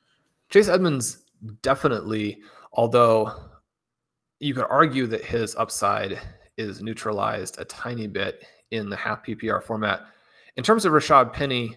[0.49, 1.25] Chase Edmonds
[1.63, 2.39] definitely,
[2.73, 3.33] although
[4.39, 6.19] you could argue that his upside
[6.57, 10.07] is neutralized a tiny bit in the half PPR format.
[10.57, 11.77] In terms of Rashaad Penny,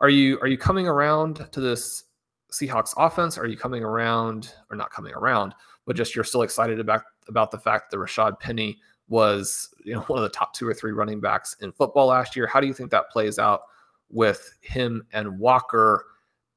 [0.00, 2.04] are you are you coming around to this
[2.52, 3.38] Seahawks offense?
[3.38, 5.54] Are you coming around or not coming around,
[5.86, 10.00] but just you're still excited about about the fact that Rashaad Penny was you know
[10.06, 12.46] one of the top two or three running backs in football last year?
[12.46, 13.62] How do you think that plays out
[14.10, 16.06] with him and Walker?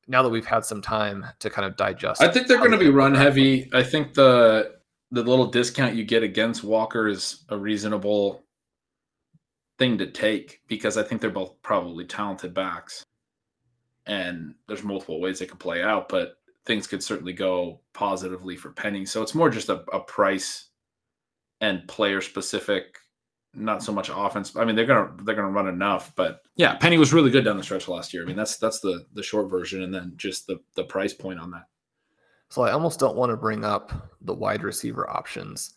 [0.08, 2.78] Now that we've had some time to kind of digest, I think they're going to
[2.78, 3.70] be run heavy.
[3.74, 4.76] I think the
[5.12, 8.44] the little discount you get against Walker is a reasonable
[9.78, 13.04] thing to take because I think they're both probably talented backs.
[14.08, 18.72] And there's multiple ways it could play out, but things could certainly go positively for
[18.72, 19.06] Penny.
[19.06, 20.70] So it's more just a, a price
[21.62, 22.98] and player specific,
[23.54, 24.56] not so much offense.
[24.56, 27.58] I mean, they're gonna they're gonna run enough, but yeah, Penny was really good down
[27.58, 28.24] the stretch last year.
[28.24, 31.40] I mean, that's that's the the short version, and then just the the price point
[31.40, 31.66] on that.
[32.50, 35.74] So I almost don't want to bring up the wide receiver options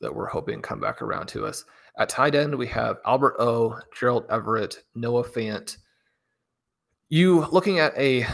[0.00, 1.64] that we're hoping come back around to us.
[1.98, 5.76] At tight end, we have Albert O, Gerald Everett, Noah Fant.
[7.12, 8.24] You looking at a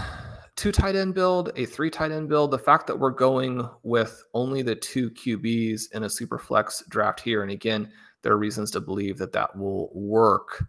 [0.55, 4.23] two tight end build, a three tight end build, the fact that we're going with
[4.35, 8.71] only the two QBs in a super flex draft here, and again, there are reasons
[8.73, 10.67] to believe that that will work.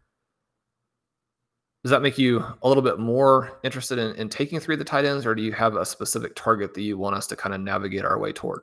[1.84, 4.86] Does that make you a little bit more interested in, in taking three of the
[4.86, 7.54] tight ends, or do you have a specific target that you want us to kind
[7.54, 8.62] of navigate our way toward?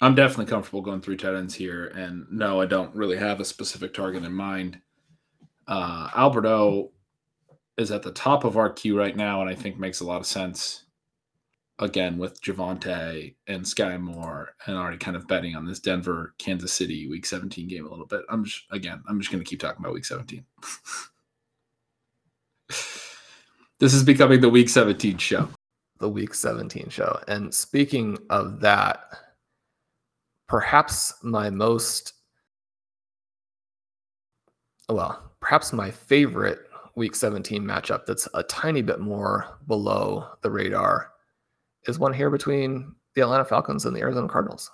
[0.00, 3.44] I'm definitely comfortable going through tight ends here, and no, I don't really have a
[3.44, 4.80] specific target in mind.
[5.66, 6.92] Uh, Albert O
[7.80, 10.20] is at the top of our queue right now, and I think makes a lot
[10.20, 10.84] of sense.
[11.78, 16.74] Again, with Javonte and Skyy Moore, and already kind of betting on this Denver Kansas
[16.74, 18.20] City Week 17 game a little bit.
[18.28, 20.44] I'm just again, I'm just going to keep talking about Week 17.
[23.78, 25.48] this is becoming the Week 17 show.
[26.00, 27.18] The Week 17 show.
[27.28, 29.04] And speaking of that,
[30.48, 32.12] perhaps my most,
[34.86, 36.60] well, perhaps my favorite
[37.00, 41.12] Week 17 matchup that's a tiny bit more below the radar
[41.86, 44.70] is one here between the Atlanta Falcons and the Arizona Cardinals.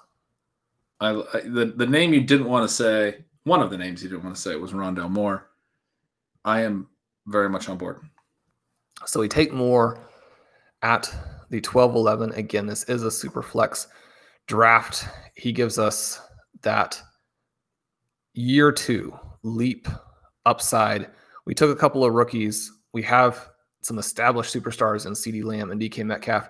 [0.98, 4.08] I, I the the name you didn't want to say, one of the names you
[4.08, 5.50] didn't want to say was Rondale Moore.
[6.44, 6.88] I am
[7.28, 8.00] very much on board.
[9.04, 9.96] So we take Moore
[10.82, 11.14] at
[11.50, 12.32] the 12 11.
[12.32, 13.86] Again, this is a super flex
[14.48, 15.06] draft.
[15.36, 16.20] He gives us
[16.62, 17.00] that
[18.34, 19.86] year two leap
[20.44, 21.08] upside.
[21.46, 22.70] We took a couple of rookies.
[22.92, 23.48] We have
[23.80, 26.48] some established superstars in CeeDee Lamb and DK Metcalf.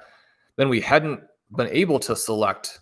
[0.57, 1.21] Then we hadn't
[1.55, 2.81] been able to select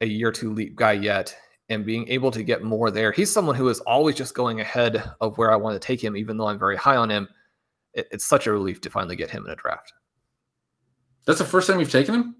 [0.00, 1.36] a year two leap guy yet
[1.68, 3.10] and being able to get more there.
[3.10, 6.16] He's someone who is always just going ahead of where I want to take him,
[6.16, 7.28] even though I'm very high on him.
[7.94, 9.92] It, it's such a relief to finally get him in a draft.
[11.26, 12.36] That's the first time you've taken him.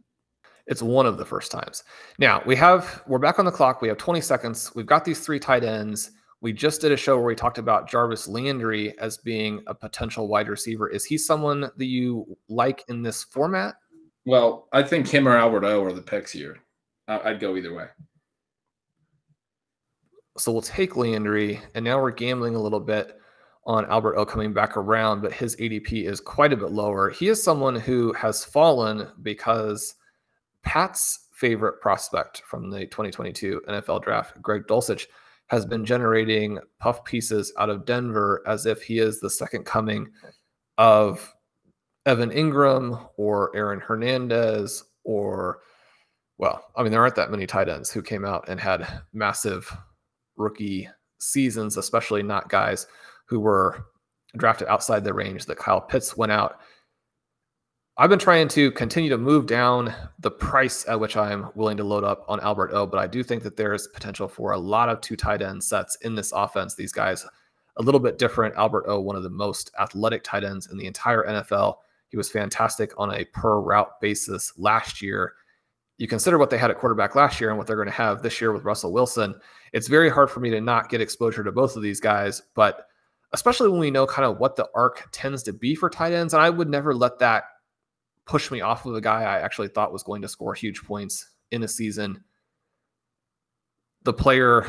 [0.69, 1.83] It's one of the first times.
[2.19, 3.83] Now we have we're back on the clock.
[3.83, 4.73] We have 20 seconds.
[4.75, 6.12] We've got these three tight ends.
[6.40, 10.29] We just did a show where we talked about Jarvis Landry as being a potential
[10.29, 10.88] wide receiver.
[10.88, 13.75] Is he someone that you like in this format?
[14.27, 16.59] Well, I think him or Albert O are the picks here.
[17.09, 17.87] I'd go either way.
[20.37, 23.18] So we'll take Landry, and now we're gambling a little bit
[23.64, 27.09] on Albert O coming back around, but his ADP is quite a bit lower.
[27.11, 29.94] He is someone who has fallen because
[30.62, 35.07] Pat's favorite prospect from the 2022 NFL draft, Greg Dulcich,
[35.49, 40.09] has been generating puff pieces out of Denver as if he is the second coming
[40.79, 41.35] of
[42.05, 45.61] Evan Engram or Aaron Hernandez or
[46.38, 49.75] well, I mean, there aren't that many tight ends who came out and had massive
[50.37, 50.88] rookie
[51.19, 52.87] seasons, especially not guys
[53.27, 53.87] who were
[54.37, 56.61] drafted outside the range that Kyle Pitts went out.
[57.99, 61.85] I've been trying to continue to move down the price at which I'm willing to
[61.85, 64.59] load up on Albert O, but I do think that there is potential for a
[64.59, 66.75] lot of two tight end sets in this offense.
[66.75, 67.25] These guys
[67.79, 68.55] a little bit different.
[68.57, 71.77] Albert O, one of the most athletic tight ends in the entire NFL.
[72.09, 75.33] He was fantastic on a per route basis last year.
[75.97, 78.21] you consider what they had at quarterback last year and what they're going to have
[78.21, 79.35] this year with Russell Wilson,
[79.73, 82.42] it's very hard for me to not get exposure to both of these guys.
[82.55, 82.88] But
[83.33, 86.35] especially when we know kind of what the arc tends to be for tight ends,
[86.35, 87.44] and I would never let that
[88.27, 91.31] push me off of a guy I actually thought was going to score huge points
[91.50, 92.22] in a season.
[94.02, 94.66] The player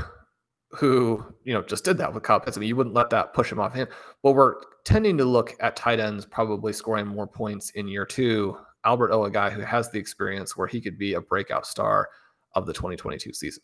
[0.72, 2.58] who you know just did that with Kyle Pitts.
[2.58, 3.88] I mean, you wouldn't let that push him off him.
[4.24, 4.56] But we're
[4.86, 8.58] tending to look at tight ends probably scoring more points in year two.
[8.86, 12.10] Albert O, a guy who has the experience where he could be a breakout star
[12.54, 13.64] of the 2022 season.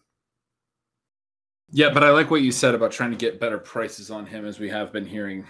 [1.72, 4.46] Yeah, but I like what you said about trying to get better prices on him
[4.46, 5.46] as we have been hearing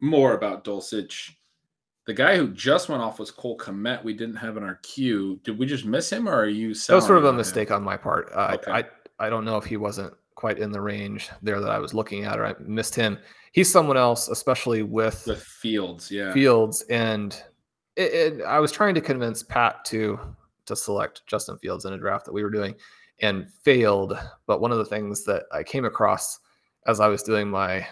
[0.00, 1.30] more about Dulcich.
[2.06, 4.02] The guy who just went off was Cole Kmet.
[4.02, 5.38] We didn't have in our queue.
[5.44, 6.74] Did we just miss him, or are you?
[6.74, 7.76] That was sort of a mistake him?
[7.76, 8.30] on my part.
[8.34, 8.72] Uh, okay.
[8.72, 8.84] I
[9.24, 12.24] I don't know if he wasn't quite in the range there that I was looking
[12.24, 13.18] at, or I missed him.
[13.52, 17.40] He's someone else, especially with the Fields, yeah, Fields, and
[17.94, 20.18] it, it, I was trying to convince Pat to
[20.66, 22.74] to select Justin Fields in a draft that we were doing,
[23.20, 24.18] and failed.
[24.46, 26.40] But one of the things that I came across
[26.88, 27.86] as I was doing my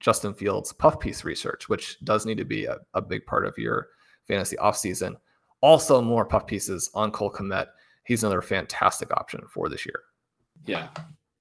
[0.00, 3.56] Justin Fields puff piece research, which does need to be a, a big part of
[3.56, 3.88] your
[4.26, 5.16] fantasy offseason.
[5.60, 7.68] Also, more puff pieces on Cole Kmet.
[8.04, 10.00] He's another fantastic option for this year.
[10.66, 10.88] Yeah.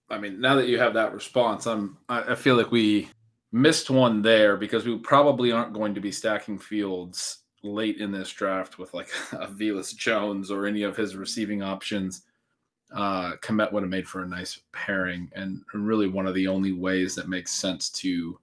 [0.09, 3.09] I mean, now that you have that response, I'm I feel like we
[3.51, 8.31] missed one there because we probably aren't going to be stacking fields late in this
[8.31, 12.23] draft with like a Velus Jones or any of his receiving options.
[12.93, 16.71] Uh Kmet would have made for a nice pairing and really one of the only
[16.71, 18.39] ways that makes sense to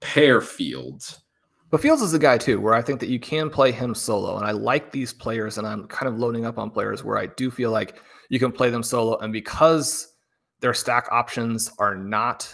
[0.00, 1.22] pair Fields.
[1.70, 4.36] But Fields is a guy too, where I think that you can play him solo.
[4.36, 7.26] And I like these players, and I'm kind of loading up on players where I
[7.26, 9.18] do feel like you can play them solo.
[9.18, 10.14] And because
[10.60, 12.52] their stack options are not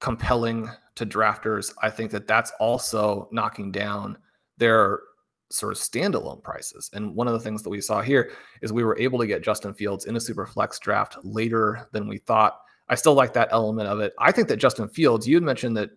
[0.00, 4.16] compelling to drafters, I think that that's also knocking down
[4.58, 5.00] their
[5.50, 6.88] sort of standalone prices.
[6.92, 8.30] And one of the things that we saw here
[8.62, 12.06] is we were able to get Justin Fields in a super flex draft later than
[12.06, 12.60] we thought.
[12.88, 14.12] I still like that element of it.
[14.18, 15.90] I think that Justin Fields, you had mentioned that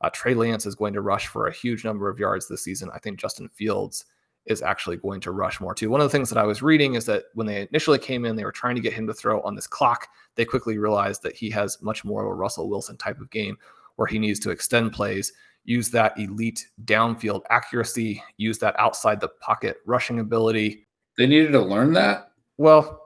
[0.00, 2.90] uh, Trey Lance is going to rush for a huge number of yards this season.
[2.94, 4.06] I think Justin Fields
[4.46, 5.90] is actually going to rush more too.
[5.90, 8.36] One of the things that I was reading is that when they initially came in,
[8.36, 10.08] they were trying to get him to throw on this clock.
[10.34, 13.58] They quickly realized that he has much more of a Russell Wilson type of game
[13.96, 15.32] where he needs to extend plays,
[15.64, 20.86] use that elite downfield accuracy, use that outside the pocket rushing ability.
[21.18, 22.32] They needed to learn that?
[22.56, 22.98] Well,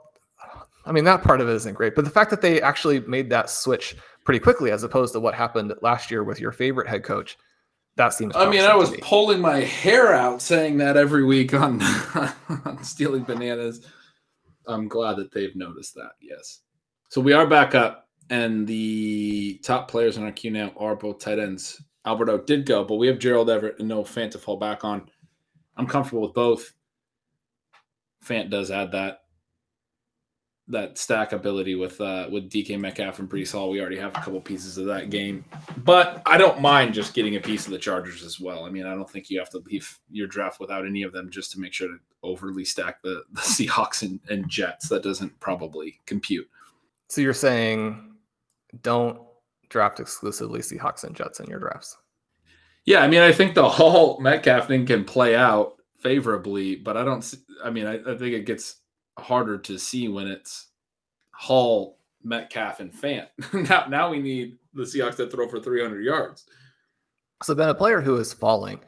[0.86, 3.28] I mean, that part of it isn't great, but the fact that they actually made
[3.30, 7.04] that switch pretty quickly as opposed to what happened last year with your favorite head
[7.04, 7.38] coach.
[7.96, 8.34] That seems.
[8.34, 11.80] I mean, I was pulling my hair out saying that every week on,
[12.64, 13.86] on stealing bananas.
[14.66, 16.12] I'm glad that they've noticed that.
[16.20, 16.60] Yes.
[17.10, 21.20] So we are back up, and the top players in our queue now are both
[21.20, 21.80] tight ends.
[22.04, 24.84] Albert O did go, but we have Gerald Everett and Noah Fant to fall back
[24.84, 25.08] on.
[25.76, 26.72] I'm comfortable with both.
[28.24, 29.23] Fant does add that
[30.68, 33.70] that stack ability with uh, with DK Metcalf and Breece Hall.
[33.70, 35.44] We already have a couple pieces of that game,
[35.78, 38.64] but I don't mind just getting a piece of the Chargers as well.
[38.64, 41.30] I mean, I don't think you have to leave your draft without any of them
[41.30, 44.88] just to make sure to overly stack the, the Seahawks and, and Jets.
[44.88, 46.48] That doesn't probably compute.
[47.08, 48.14] So you're saying
[48.82, 49.20] don't
[49.68, 51.96] draft exclusively Seahawks and Jets in your drafts?
[52.86, 57.04] Yeah, I mean, I think the Hall Metcalf thing can play out favorably, but I
[57.04, 57.34] don't.
[57.62, 58.76] I mean, I, I think it gets
[59.18, 60.68] harder to see when it's
[61.32, 63.28] Hall, Metcalf, and Fant.
[63.68, 66.46] now, now we need the Seahawks to throw for 300 yards.
[67.42, 68.80] So then a player who is falling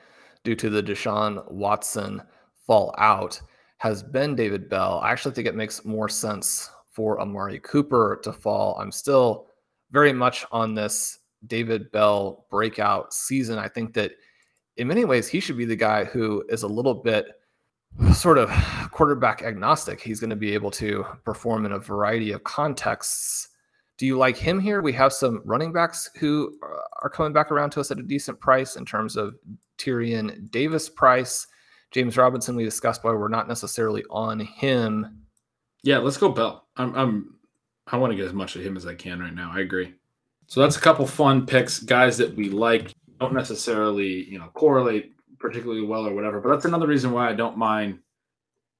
[0.45, 2.23] due to the Deshaun Watson
[2.67, 3.41] fallout
[3.79, 5.01] has been David Bell.
[5.03, 8.79] I actually think it makes more sense for Amari Cooper to fall.
[8.81, 9.49] I'm still
[9.91, 13.59] very much on this David Bell breakout season.
[13.59, 14.13] I think that
[14.77, 17.27] in many ways he should be the guy who is a little bit
[18.15, 18.51] sort of
[18.91, 20.01] quarterback agnostic.
[20.01, 23.49] He's going to be able to perform in a variety of contexts.
[23.99, 24.83] Do you like him here?
[24.83, 26.59] We have some running backs who
[27.03, 29.35] are coming back around to us at a decent price in terms of
[29.79, 31.47] Tyrion Davis-Price.
[31.91, 35.23] James Robinson, we discussed why we're not necessarily on him.
[35.83, 36.67] Yeah, let's go Bell.
[36.77, 37.37] I'm, I'm
[37.87, 39.51] I want to get as much of him as I can right now.
[39.55, 39.95] I agree.
[40.47, 42.93] So that's a couple fun picks, guys that we like.
[43.19, 46.41] Don't necessarily, you know, correlate particularly well or whatever.
[46.41, 47.99] But that's another reason why I don't mind,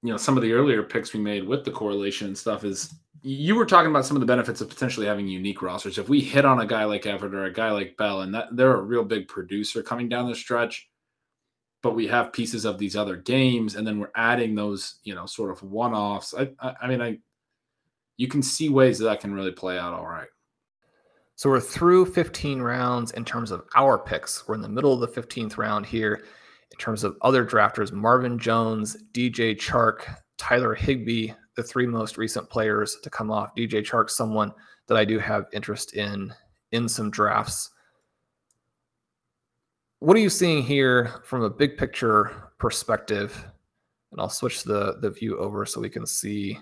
[0.03, 2.95] you know, some of the earlier picks we made with the correlation and stuff is
[3.23, 5.99] you were talking about some of the benefits of potentially having unique rosters.
[5.99, 8.55] If we hit on a guy like Everett or a guy like Bell, and that
[8.55, 10.89] they're a real big producer coming down the stretch,
[11.83, 15.27] but we have pieces of these other games, and then we're adding those, you know,
[15.27, 16.35] sort of one-offs.
[16.35, 17.19] I, I, I mean, I,
[18.17, 20.29] you can see ways that, that can really play out all right.
[21.35, 24.49] So we're through 15 rounds in terms of our picks.
[24.49, 26.25] We're in the middle of the 15th round here
[26.77, 32.51] in terms of other drafters, Marvin Jones, DJ Chark, Tyler Higbee, the three most recent
[32.51, 33.55] players to come off.
[33.57, 34.53] DJ Chark, someone
[34.87, 36.35] that I do have interest in
[36.73, 37.71] in some drafts.
[40.01, 43.47] What are you seeing here from a big picture perspective?
[44.13, 46.59] And I'll switch the, the view over so we can see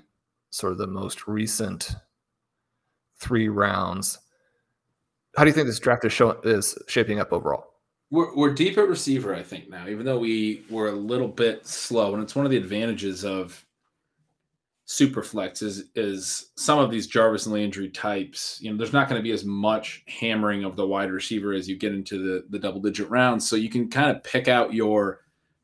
[0.50, 1.90] sort of the most recent
[3.18, 4.20] three rounds.
[5.36, 7.73] How do you think this draft is, show, is shaping up overall?
[8.10, 11.66] We're, we're deep at receiver, I think, now, even though we were a little bit
[11.66, 12.14] slow.
[12.14, 13.64] And it's one of the advantages of
[14.86, 18.58] Superflex is is some of these Jarvis and Landry types.
[18.60, 21.66] You know, there's not going to be as much hammering of the wide receiver as
[21.68, 24.74] you get into the the double digit rounds, so you can kind of pick out
[24.74, 25.20] your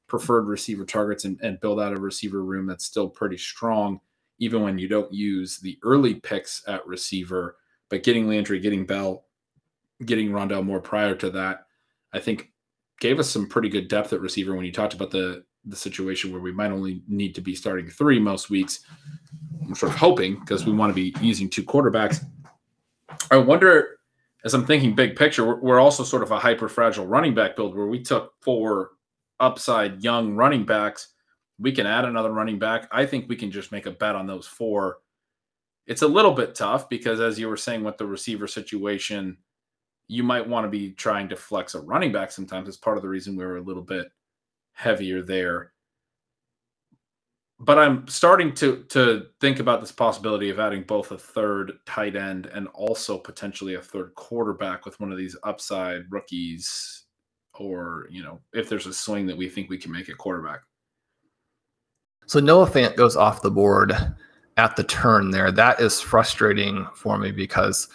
[0.07, 4.01] preferred receiver targets and, and build out a receiver room that's still pretty strong,
[4.39, 7.57] even when you don't use the early picks at receiver.
[7.91, 9.27] But getting Landry, getting Bell,
[10.07, 11.67] getting Rondale Moore prior to that,
[12.13, 12.53] I think
[13.01, 16.33] gave us some pretty good depth at receiver when you talked about the the situation
[16.33, 18.81] where we might only need to be starting three most weeks.
[19.63, 22.25] I'm sort of hoping because we want to be using two quarterbacks.
[23.31, 23.99] I wonder,
[24.45, 27.57] as I'm thinking big picture, we're, we're also sort of a hyper fragile running back
[27.57, 28.93] build where we took four
[29.39, 31.09] upside young running backs.
[31.59, 32.89] We can add another running back.
[32.91, 34.99] I think we can just make a bet on those four.
[35.87, 39.37] It's a little bit tough because, as you were saying, with the receiver situation,
[40.11, 42.67] you might want to be trying to flex a running back sometimes.
[42.67, 44.09] It's part of the reason we were a little bit
[44.73, 45.73] heavier there.
[47.61, 52.17] But I'm starting to to think about this possibility of adding both a third tight
[52.17, 57.05] end and also potentially a third quarterback with one of these upside rookies,
[57.55, 60.61] or you know, if there's a swing that we think we can make a quarterback.
[62.27, 63.93] So Noah Fant goes off the board
[64.57, 65.53] at the turn there.
[65.53, 67.89] That is frustrating for me because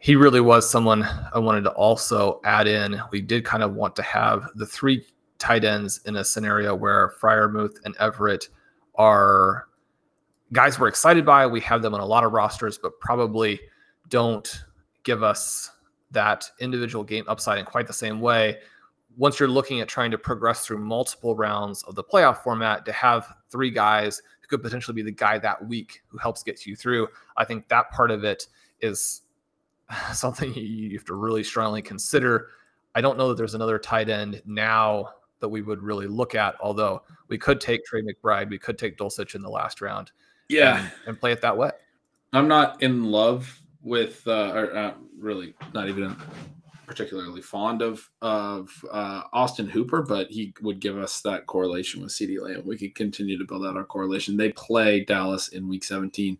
[0.00, 3.00] he really was someone I wanted to also add in.
[3.12, 5.04] We did kind of want to have the three
[5.38, 8.48] tight ends in a scenario where Freiermuth and Everett
[8.94, 9.68] are
[10.52, 11.46] guys we're excited by.
[11.46, 13.60] We have them on a lot of rosters, but probably
[14.08, 14.64] don't
[15.02, 15.70] give us
[16.10, 18.56] that individual game upside in quite the same way.
[19.18, 22.92] Once you're looking at trying to progress through multiple rounds of the playoff format, to
[22.92, 26.74] have three guys who could potentially be the guy that week who helps get you
[26.74, 28.46] through, I think that part of it
[28.80, 29.22] is
[30.12, 32.48] something you have to really strongly consider.
[32.94, 35.10] I don't know that there's another tight end now
[35.40, 36.56] that we would really look at.
[36.60, 40.12] Although we could take Trey McBride, we could take Dulcich in the last round,
[40.48, 41.70] yeah, and, and play it that way.
[42.32, 46.16] I'm not in love with, uh, or uh, really not even
[46.86, 52.10] particularly fond of of uh, Austin Hooper, but he would give us that correlation with
[52.10, 52.62] CeeDee Lamb.
[52.66, 54.36] We could continue to build out our correlation.
[54.36, 56.36] They play Dallas in Week 17.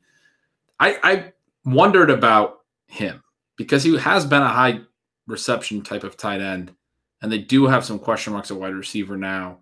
[0.81, 1.33] I, I
[1.65, 3.23] wondered about him
[3.61, 4.81] because he has been a high
[5.27, 6.75] reception type of tight end
[7.21, 9.59] and they do have some question marks at wide receiver now.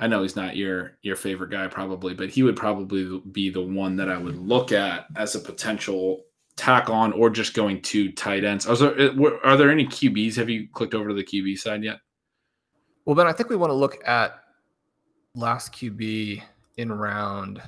[0.00, 3.62] I know he's not your your favorite guy probably, but he would probably be the
[3.62, 6.24] one that I would look at as a potential
[6.56, 8.66] tack on or just going to tight ends.
[8.66, 10.34] Are there, eh, are there any QBs?
[10.34, 11.98] Have you clicked over to the QB side yet?
[13.04, 14.40] Well, Ben, I think we want to look at
[15.36, 16.42] last QB
[16.78, 17.62] in round.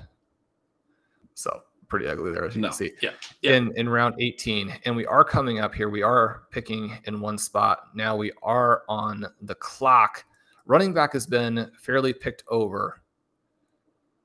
[1.34, 2.68] So pretty ugly there, as you no.
[2.68, 2.92] can see.
[3.02, 3.10] Yeah.
[3.42, 3.56] yeah.
[3.56, 4.72] In in round 18.
[4.86, 5.90] And we are coming up here.
[5.90, 7.88] We are picking in one spot.
[7.94, 10.24] Now we are on the clock.
[10.64, 13.02] Running back has been fairly picked over.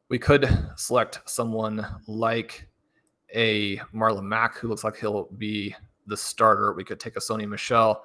[0.08, 2.68] We could select someone like
[3.34, 6.74] a Marlon Mack, who looks like he'll be the starter.
[6.74, 8.04] We could take a Sony Michel.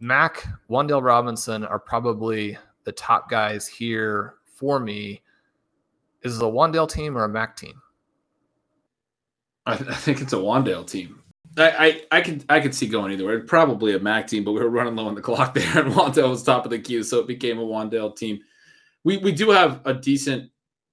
[0.00, 5.22] Mack, Wan'Dale Robinson are probably the top guys here for me.
[6.22, 7.80] Is it a Wan'Dale team or a Mack team?
[9.66, 11.22] I, I think it's a Wan'Dale team.
[11.58, 13.38] I, I, I could I could see going either way.
[13.38, 16.30] Probably a Mack team, but we were running low on the clock there, and Wan'Dale
[16.30, 18.38] was top of the queue, so it became a Wan'Dale team.
[19.04, 20.50] We we do have a decent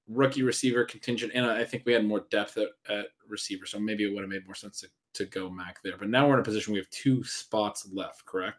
[0.07, 4.03] rookie receiver contingent, and I think we had more depth at, at receiver, so maybe
[4.03, 5.97] it would have made more sense to, to go Mack there.
[5.97, 8.57] But now we're in a position we have two spots left, correct?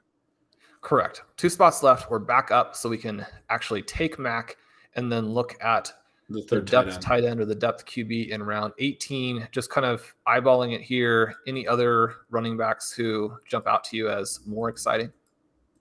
[0.81, 1.23] Correct.
[1.37, 2.11] Two spots left.
[2.11, 4.57] We're back up, so we can actually take Mack
[4.97, 5.93] and then look at
[6.29, 7.03] the third depth tight end.
[7.03, 9.49] tight end or the depth QB in round 18.
[9.53, 11.35] Just kind of eyeballing it here.
[11.47, 15.13] Any other running backs who jump out to you as more exciting?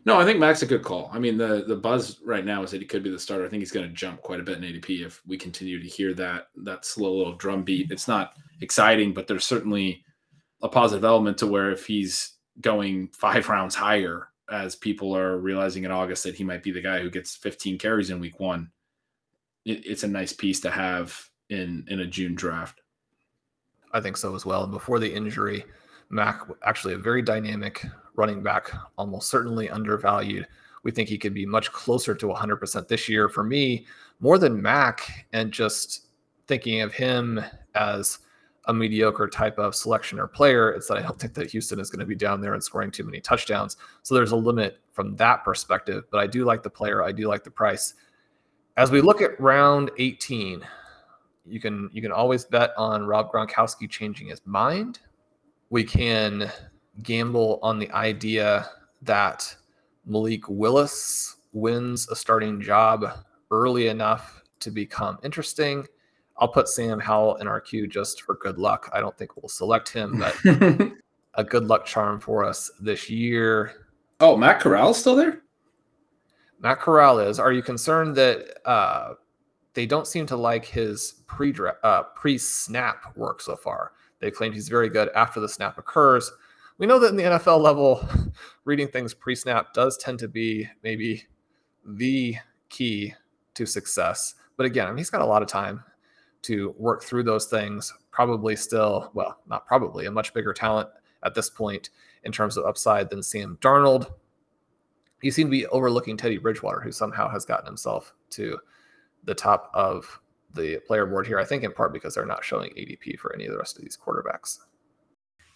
[0.05, 1.09] No, I think Mack's a good call.
[1.13, 3.45] I mean, the the buzz right now is that he could be the starter.
[3.45, 5.87] I think he's going to jump quite a bit in ADP if we continue to
[5.87, 7.89] hear that that slow little drum beat.
[7.89, 10.03] It's not exciting, but there's certainly
[10.61, 15.85] a positive element to where if he's going five rounds higher, as people are realizing
[15.85, 18.69] in August that he might be the guy who gets 15 carries in week one,
[19.65, 22.81] it, it's a nice piece to have in in a June draft.
[23.91, 24.63] I think so as well.
[24.63, 25.65] And before the injury,
[26.09, 27.85] Mack actually a very dynamic
[28.15, 30.47] running back, almost certainly undervalued.
[30.83, 33.29] We think he could be much closer to 100% this year.
[33.29, 33.85] For me,
[34.19, 36.07] more than Mack, and just
[36.47, 37.41] thinking of him
[37.75, 38.19] as
[38.65, 41.89] a mediocre type of selection or player, it's that I don't think that Houston is
[41.89, 43.77] going to be down there and scoring too many touchdowns.
[44.03, 46.05] So there's a limit from that perspective.
[46.11, 47.03] But I do like the player.
[47.03, 47.93] I do like the price.
[48.75, 50.65] As we look at round 18,
[51.45, 54.99] you can you can always bet on Rob Gronkowski changing his mind.
[55.69, 56.51] We can
[57.03, 58.67] gamble on the idea
[59.03, 59.55] that
[60.05, 63.05] Malik Willis wins a starting job
[63.51, 65.85] early enough to become interesting.
[66.37, 68.89] I'll put Sam Howell in our queue just for good luck.
[68.91, 70.35] I don't think we'll select him, but
[71.35, 73.85] a good luck charm for us this year.
[74.19, 75.42] Oh, Matt Corral's still there?
[76.63, 77.39] Matt Corral is.
[77.39, 79.15] Are you concerned that uh,
[79.73, 81.53] they don't seem to like his pre
[81.83, 83.91] uh, pre snap work so far?
[84.19, 86.31] They claim he's very good after the snap occurs.
[86.77, 88.07] We know that in the NFL level,
[88.65, 91.25] reading things pre snap does tend to be maybe
[91.85, 92.37] the
[92.69, 93.13] key
[93.55, 94.35] to success.
[94.55, 95.83] But again, I mean, he's got a lot of time
[96.43, 97.93] to work through those things.
[98.09, 100.87] Probably still, well, not probably, a much bigger talent
[101.25, 101.89] at this point
[102.23, 104.11] in terms of upside than Sam Darnold.
[105.23, 108.59] You seem to be overlooking Teddy Bridgewater, who somehow has gotten himself to
[109.23, 110.19] the top of
[110.53, 111.39] the player board here.
[111.39, 113.83] I think in part because they're not showing ADP for any of the rest of
[113.83, 114.59] these quarterbacks.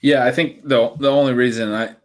[0.01, 1.95] Yeah, I think the the only reason I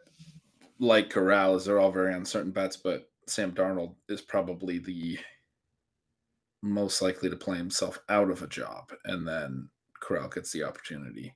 [0.79, 5.19] like Corral is they're all very uncertain bets, but Sam Darnold is probably the
[6.63, 9.69] most likely to play himself out of a job, and then
[10.01, 11.35] Corral gets the opportunity.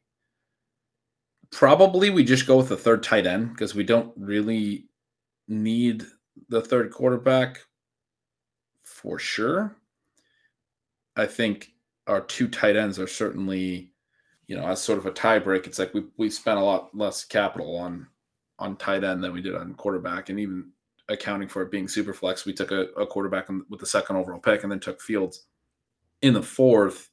[1.53, 4.87] Probably we just go with the third tight end because we don't really
[5.49, 6.05] need
[6.49, 7.61] the third quarterback
[8.83, 9.77] for sure.
[11.17, 11.73] I think
[12.07, 13.93] our two tight ends are certainly,
[14.47, 15.67] you know, as sort of a tie break.
[15.67, 18.07] It's like we we spent a lot less capital on
[18.59, 20.71] on tight end than we did on quarterback, and even
[21.09, 24.41] accounting for it being super flex, we took a, a quarterback with the second overall
[24.41, 25.47] pick and then took Fields
[26.23, 27.11] in the fourth,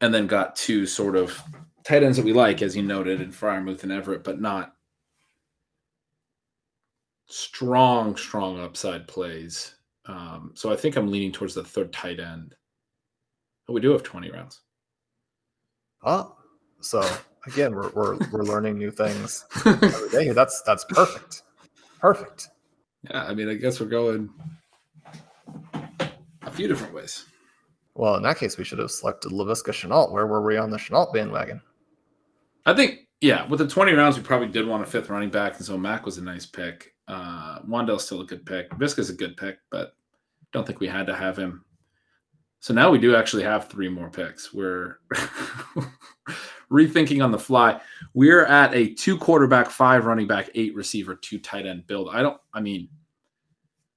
[0.00, 1.40] and then got two sort of
[1.84, 4.74] tight ends that we like, as you noted, in Freiermuth and Everett, but not
[7.34, 9.74] strong, strong upside plays.
[10.06, 12.54] Um, so I think I'm leaning towards the third tight end.
[13.66, 14.60] But we do have 20 rounds.
[16.04, 16.36] Oh,
[16.80, 17.02] so
[17.46, 20.30] again, we're, we're, we're learning new things every day.
[20.30, 21.42] That's that's perfect.
[21.98, 22.48] Perfect.
[23.10, 24.28] Yeah, I mean, I guess we're going
[26.42, 27.24] a few different ways.
[27.94, 30.12] Well, in that case, we should have selected Laviska Shenault.
[30.12, 31.62] Where were we on the Shenault bandwagon?
[32.66, 35.56] I think, yeah, with the 20 rounds, we probably did want a fifth running back.
[35.56, 36.93] And so Mack was a nice pick.
[37.08, 38.70] Uh, Wan'Dale's still a good pick.
[38.78, 39.94] Viska's a good pick, but
[40.52, 41.64] don't think we had to have him.
[42.60, 44.54] So now we do actually have three more picks.
[44.54, 45.00] We're
[46.70, 47.78] rethinking on the fly.
[48.14, 52.08] We're at a two quarterback, five running back, eight receiver, two tight end build.
[52.10, 52.88] I don't, I mean,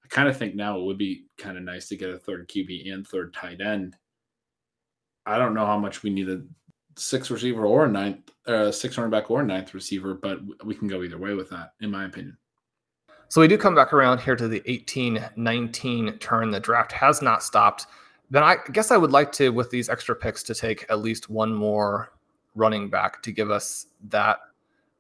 [0.04, 2.50] I kind of think now it would be kind of nice to get a third
[2.50, 3.96] QB and third tight end.
[5.26, 6.42] I don't know how much we need a
[6.98, 10.76] six receiver or a ninth, uh, six running back or a ninth receiver, but we
[10.76, 12.38] can go either way with that, in my opinion.
[13.30, 16.52] So we do come back around here to the 18 19 turn.
[16.52, 17.88] The draft has not stopped.
[18.30, 21.30] Then I guess I would like to, with these extra picks, to take at least
[21.30, 22.12] one more
[22.56, 24.40] running back to give us that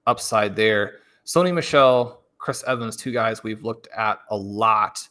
[0.05, 0.99] upside there.
[1.25, 5.07] Sony Michel, Chris Evans, two guys we've looked at a lot.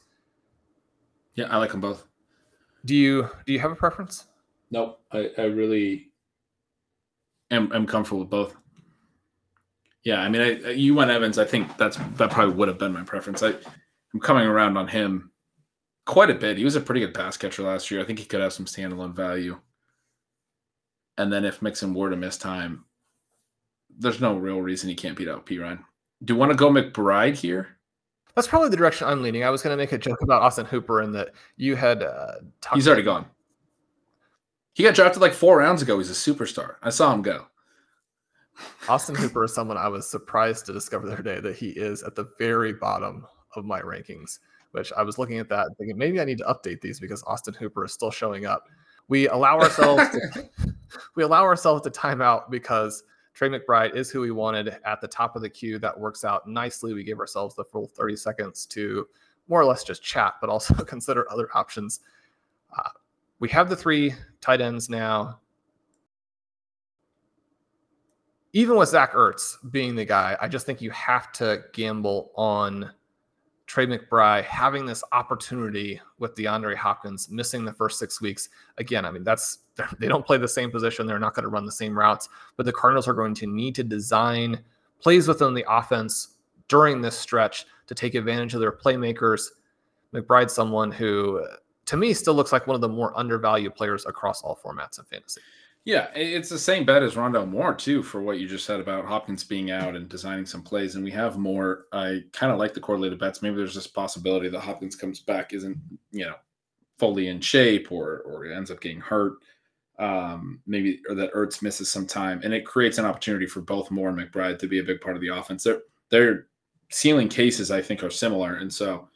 [1.34, 2.06] Yeah, I like them both.
[2.86, 4.26] Do you do you have a preference?
[4.70, 5.00] Nope.
[5.12, 6.08] I, I really
[7.50, 8.56] am, am comfortable with both.
[10.07, 11.36] Yeah, I mean, I, you went Evans.
[11.36, 13.42] I think that's that probably would have been my preference.
[13.42, 13.54] I,
[14.14, 15.32] I'm coming around on him
[16.04, 16.57] quite a bit.
[16.57, 18.00] He was a pretty good pass catcher last year.
[18.00, 19.59] I think he could have some standalone value.
[21.18, 22.84] And then if Mixon were to miss time,
[23.98, 25.82] there's no real reason he can't beat out Perine.
[26.24, 27.76] Do you want to go McBride here?
[28.36, 29.42] That's probably the direction I'm leaning.
[29.42, 32.04] I was going to make a joke about Austin Hooper and that you had.
[32.04, 32.34] Uh,
[32.74, 33.26] He's already gone.
[34.74, 35.98] He got drafted like four rounds ago.
[35.98, 36.76] He's a superstar.
[36.80, 37.46] I saw him go.
[38.88, 42.02] Austin Hooper is someone I was surprised to discover the other day that he is
[42.02, 44.38] at the very bottom of my rankings.
[44.72, 47.54] Which I was looking at that thinking maybe I need to update these because Austin
[47.54, 48.68] Hooper is still showing up.
[49.09, 50.48] We allow ourselves to,
[51.14, 55.09] we allow ourselves to time out because Trey McBride is who we wanted at the
[55.09, 55.78] top of the queue.
[55.78, 56.94] That works out nicely.
[56.94, 59.07] We gave ourselves the full 30 seconds to
[59.48, 62.00] more or less just chat, but also consider other options.
[62.76, 62.90] Uh,
[63.38, 65.40] we have the three tight ends now.
[68.57, 72.90] Even with Zach Ertz being the guy, I just think you have to gamble on
[73.66, 78.48] Trey McBride having this opportunity with DeAndre Hopkins missing the first six weeks.
[78.78, 79.59] Again, I mean, that's
[79.98, 81.07] they don't play the same position.
[81.07, 83.74] They're not going to run the same routes, but the Cardinals are going to need
[83.74, 84.59] to design
[85.02, 86.36] plays within the offense
[86.68, 89.48] during this stretch to take advantage of their playmakers.
[90.14, 91.46] McBride's someone who,
[91.84, 95.07] to me, still looks like one of the more undervalued players across all formats of
[95.09, 95.42] fantasy.
[95.87, 99.05] Yeah, it's the same bet as Rondale Moore too for what you just said about
[99.05, 100.97] Hopkins being out and designing some plays.
[100.97, 101.84] And we have more.
[101.93, 103.41] I kind of like the correlated bets.
[103.41, 105.78] Maybe there's this possibility that Hopkins comes back, isn't
[106.11, 106.34] you know
[106.99, 109.34] fully in shape, or or ends up getting hurt.
[110.01, 113.93] Um, maybe or that Ertz misses some time, and it creates an opportunity for both
[113.93, 115.62] Moore and McBride to be a big part of the offense.
[115.62, 116.47] Their their
[116.91, 119.09] ceiling cases, I think, are similar, and so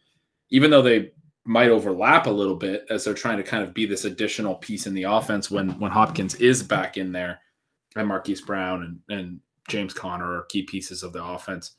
[0.51, 1.11] even though they
[1.45, 4.86] might overlap a little bit as they're trying to kind of be this additional piece
[4.86, 7.41] in the offense when when Hopkins is back in there
[7.97, 11.76] and Marquise Brown and, and James Conner are key pieces of the offense.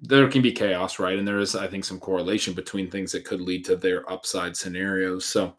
[0.00, 1.18] There can be chaos, right?
[1.18, 4.56] And there is, I think, some correlation between things that could lead to their upside
[4.56, 5.26] scenarios.
[5.26, 5.54] So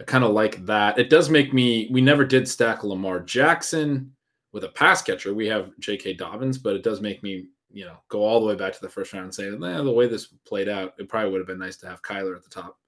[0.00, 0.98] I kind of like that.
[0.98, 4.12] It does make me, we never did stack Lamar Jackson
[4.52, 5.34] with a pass catcher.
[5.34, 6.14] We have J.K.
[6.14, 8.88] Dobbins, but it does make me you know, go all the way back to the
[8.88, 11.58] first round and say, eh, the way this played out, it probably would have been
[11.58, 12.78] nice to have Kyler at the top.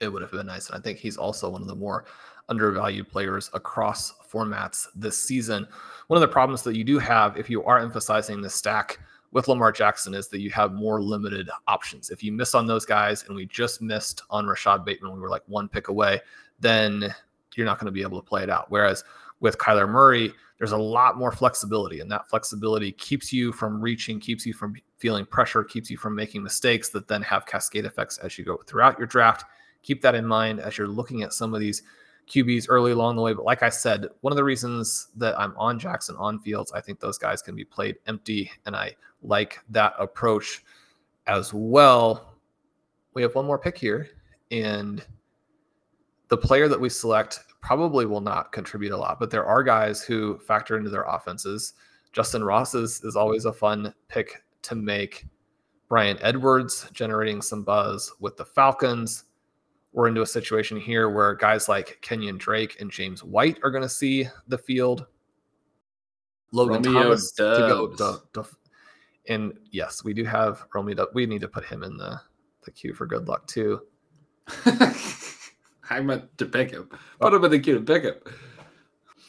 [0.00, 0.70] It would have been nice.
[0.70, 2.06] And I think he's also one of the more
[2.48, 5.68] undervalued players across formats this season.
[6.06, 8.98] One of the problems that you do have if you are emphasizing the stack
[9.32, 12.08] with Lamar Jackson is that you have more limited options.
[12.08, 15.28] If you miss on those guys, and we just missed on Rashod Bateman, we were
[15.28, 16.22] like one pick away,
[16.60, 17.14] then
[17.56, 18.70] you're not going to be able to play it out.
[18.70, 19.04] Whereas
[19.40, 20.32] with Kyler Murray,
[20.64, 24.74] there's a lot more flexibility, and that flexibility keeps you from reaching, keeps you from
[24.96, 28.56] feeling pressure, keeps you from making mistakes that then have cascade effects as you go
[28.66, 29.44] throughout your draft.
[29.82, 31.82] Keep that in mind as you're looking at some of these
[32.30, 33.34] QBs early along the way.
[33.34, 36.80] But like I said, one of the reasons that I'm on Jackson on Fields, I
[36.80, 40.64] think those guys can be played empty, and I like that approach
[41.26, 42.38] as well.
[43.12, 44.08] We have one more pick here,
[44.50, 45.04] and
[46.28, 50.02] the player that we select probably will not contribute a lot, but there are guys
[50.02, 51.72] who factor into their offenses.
[52.12, 55.24] Justyn Ross is, is always a fun pick to make.
[55.88, 59.24] Bryan Edwards generating some buzz with the Falcons.
[59.92, 63.82] We're into a situation here where guys like Kenyan Drake and James White are going
[63.82, 65.06] to see the field.
[66.52, 67.96] Logan Romeo Thomas Dubs.
[67.96, 68.46] to go.
[69.28, 71.06] And yes, we do have Romeo.
[71.14, 72.20] We need to put him in the,
[72.64, 73.80] the queue for good luck too.
[75.90, 76.88] I meant to pick him.
[76.92, 76.96] Oh.
[77.20, 78.14] Put him in the queue to pick him.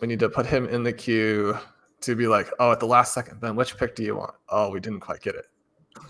[0.02, 1.58] We need to put him in the queue
[2.02, 4.36] to be like, oh, at the last second, then which pick do you want?
[4.50, 5.46] Oh, we didn't quite get it.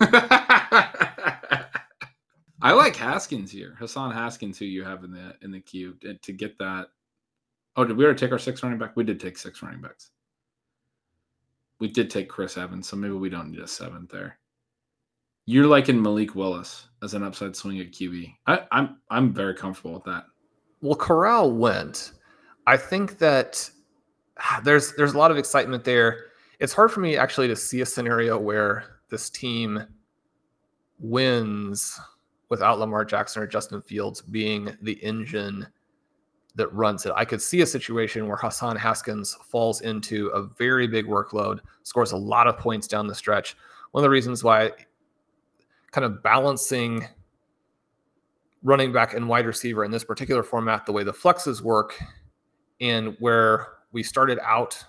[2.62, 3.76] I like Haskins here.
[3.78, 6.86] Hassan Haskins, who you have in the in the queue uh, to get that.
[7.76, 8.96] Oh, did we already take our six running back?
[8.96, 10.10] We did take six running backs.
[11.78, 14.38] We did take Chris Evans, so maybe we don't need a seventh there.
[15.44, 18.34] You're liking Malik Willis as an upside swing at QB.
[18.46, 20.24] I, I'm I'm very comfortable with that.
[20.86, 22.12] Well, Corral went.
[22.68, 23.68] I think that
[24.38, 26.26] ah, there's there's a lot of excitement there.
[26.60, 29.82] It's hard for me actually to see a scenario where this team
[31.00, 31.98] wins
[32.50, 35.66] without Lamar Jackson or Justin Fields being the engine
[36.54, 37.12] that runs it.
[37.16, 42.12] I could see a situation where Hassan Haskins falls into a very big workload, scores
[42.12, 43.56] a lot of points down the stretch.
[43.90, 44.70] One of the reasons why
[45.90, 47.08] kind of balancing
[48.66, 52.02] running back and wide receiver in this particular format, the way the flexes work,
[52.80, 54.84] and where we started out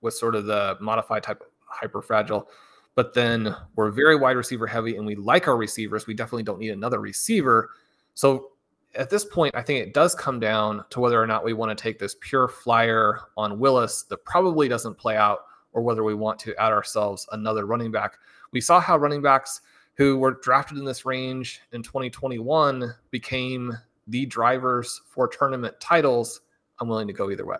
[0.00, 2.48] with sort of the modified type hyper fragile,
[2.94, 6.06] but then we're very wide receiver heavy and we like our receivers.
[6.06, 7.70] We definitely don't need another receiver.
[8.14, 8.52] So
[8.94, 11.76] at this point, I think it does come down to whether or not we want
[11.76, 15.40] to take this pure flyer on Willis that probably doesn't play out,
[15.72, 18.18] or whether we want to add ourselves another running back.
[18.52, 19.60] We saw how running backs
[19.96, 23.76] who were drafted in this range in 2021 became
[24.06, 26.42] the drivers for tournament titles,
[26.80, 27.56] I'm willing to go either way.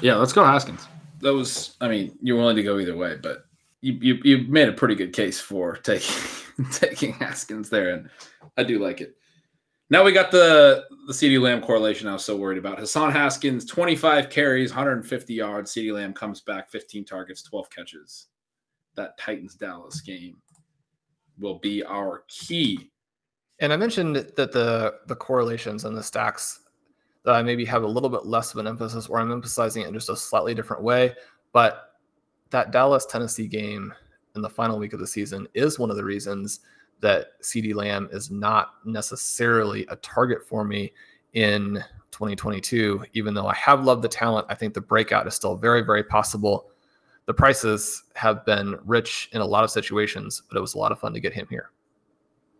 [0.00, 0.86] Yeah, let's go Haskins.
[1.20, 3.46] That was, I mean, you're willing to go either way, but
[3.80, 6.14] you you, you made a pretty good case for taking
[6.72, 8.10] taking Haskins there, and
[8.56, 9.16] I do like it.
[9.90, 12.78] Now we got the the CeeDee Lamb correlation I was so worried about.
[12.78, 15.72] Hassan Haskins, 25 carries, 150 yards.
[15.72, 18.26] CeeDee Lamb comes back, 15 targets, 12 catches.
[18.96, 20.36] That Titans Dallas game
[21.38, 22.90] will be our key.
[23.60, 26.60] And I mentioned that the the correlations and the stacks
[27.24, 29.88] that I maybe have a little bit less of an emphasis, or I'm emphasizing it
[29.88, 31.14] in just a slightly different way.
[31.52, 31.94] But
[32.50, 33.92] that Dallas Tennessee game
[34.36, 36.60] in the final week of the season is one of the reasons
[37.00, 40.92] that CeeDee Lamb is not necessarily a target for me
[41.32, 43.04] in 2022.
[43.14, 46.02] Even though I have loved the talent, I think the breakout is still very, very
[46.02, 46.70] possible
[47.26, 50.92] the prices have been rich in a lot of situations, but it was a lot
[50.92, 51.70] of fun to get him here.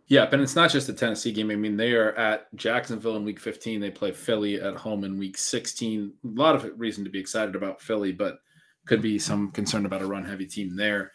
[0.07, 1.49] Yeah, but it's not just the Tennessee game.
[1.49, 3.79] I mean, they are at Jacksonville in week 15.
[3.79, 6.13] They play Philly at home in week 16.
[6.23, 8.37] A lot of reason to be excited about Philly, but
[8.85, 11.11] could be some concern about a run heavy team there.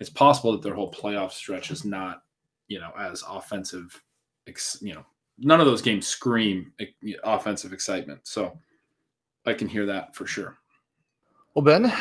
[0.00, 2.22] it's possible that their whole playoff stretch is not,
[2.66, 4.02] you know, as offensive.
[4.80, 5.06] You know,
[5.38, 6.72] none of those games scream
[7.22, 8.26] offensive excitement.
[8.26, 8.58] So
[9.46, 10.58] I can hear that for sure.
[11.54, 11.92] Well, Ben,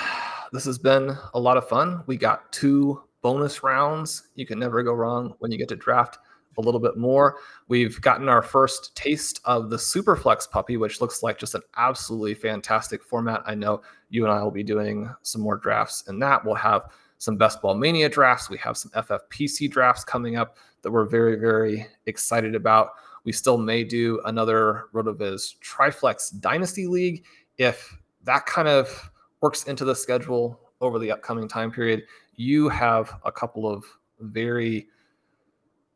[0.52, 2.04] this has been a lot of fun.
[2.08, 4.30] We got two bonus rounds.
[4.36, 6.18] You can never go wrong when you get to draft
[6.58, 7.38] a little bit more.
[7.68, 12.34] We've gotten our first taste of the Superflex puppy, which looks like just an absolutely
[12.34, 13.42] fantastic format.
[13.46, 16.44] I know you and I will be doing some more drafts in that.
[16.44, 16.84] We'll have
[17.18, 18.50] some Best Ball Mania drafts.
[18.50, 22.92] We have some FFPC drafts coming up that we're very, very excited about.
[23.26, 27.26] We still may do another RotoViz Triflex Dynasty League
[27.58, 29.12] if that kind of
[29.42, 32.04] works into the schedule over the upcoming time period.
[32.36, 33.84] You have a couple of
[34.20, 34.88] very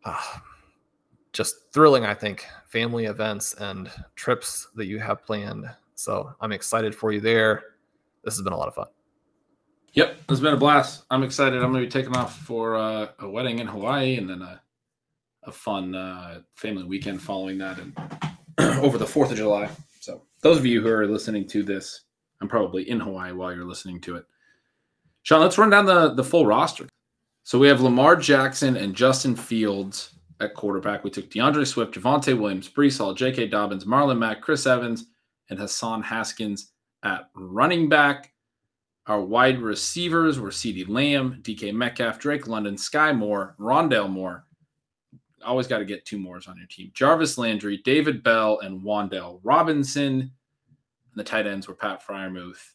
[0.06, 0.39] uh,
[1.32, 5.70] just thrilling, I think, family events and trips that you have planned.
[5.96, 7.64] So I'm excited for you there.
[8.24, 8.88] This has been a lot of fun.
[9.94, 11.04] Yep, it's been a blast.
[11.12, 11.62] I'm excited.
[11.62, 14.62] I'm going to be taking off for uh, a wedding in Hawaii and then a,
[15.44, 17.96] a fun uh, family weekend following that and
[18.84, 19.70] over the 4th of July.
[20.00, 22.02] So, those of you who are listening to this,
[22.42, 24.26] I'm probably in Hawaii while you're listening to it.
[25.24, 26.88] Shawn, let's run down the, the full roster.
[27.44, 31.04] So, we have Lamar Jackson and Justin Fields at quarterback.
[31.04, 33.48] We took D'Andre Swift, Javonte Williams, Breece Hall, J.K.
[33.48, 35.06] Dobbins, Marlon Mack, Chris Evans,
[35.50, 36.72] and Hassan Haskins
[37.04, 38.34] at running back.
[39.08, 44.46] Our wide receivers were CeeDee Lamb, DK Metcalf, Drake London, Skyy Moore, Rondale Moore.
[45.44, 46.90] Always got to get two mores on your team.
[46.94, 50.32] Jarvis Landry, David Bell, and Wan'Dale Robinson.
[51.14, 52.74] And the tight ends were Pat Freiermuth,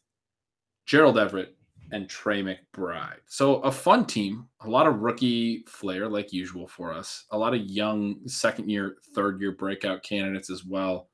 [0.86, 1.56] Gerald Everett,
[1.90, 3.20] and Trey McBride.
[3.26, 7.24] So a fun team, a lot of rookie flair like usual for us.
[7.30, 11.08] A lot of young second year, third year breakout candidates as well.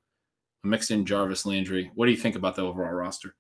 [0.65, 1.91] Mixed in Jarvis Landry.
[1.95, 3.35] What do you think about the overall roster?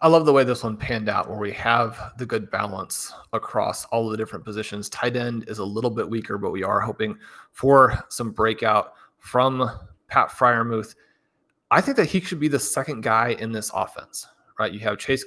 [0.00, 3.84] I love the way this one panned out, where we have the good balance across
[3.86, 4.88] all of the different positions.
[4.88, 7.18] Tight end is a little bit weaker, but we are hoping
[7.50, 9.68] for some breakout from
[10.06, 10.94] Pat Freiermuth.
[11.70, 14.26] I think that he should be the second guy in this offense,
[14.58, 14.72] right?
[14.72, 15.24] You have Chase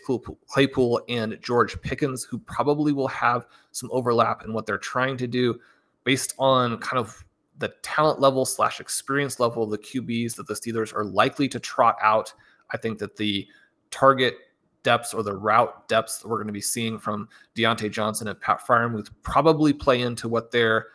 [0.48, 5.28] Claypool and George Pickens, who probably will have some overlap in what they're trying to
[5.28, 5.60] do
[6.04, 7.24] based on kind of
[7.60, 11.60] the talent level slash experience level of the QBs that the Steelers are likely to
[11.60, 12.34] trot out.
[12.72, 13.48] I think that the
[13.92, 14.36] target
[14.84, 18.42] depths or the route depths that we're going to be seeing from Diontae Johnson and
[18.42, 20.88] Pat Freiermuth probably play into what their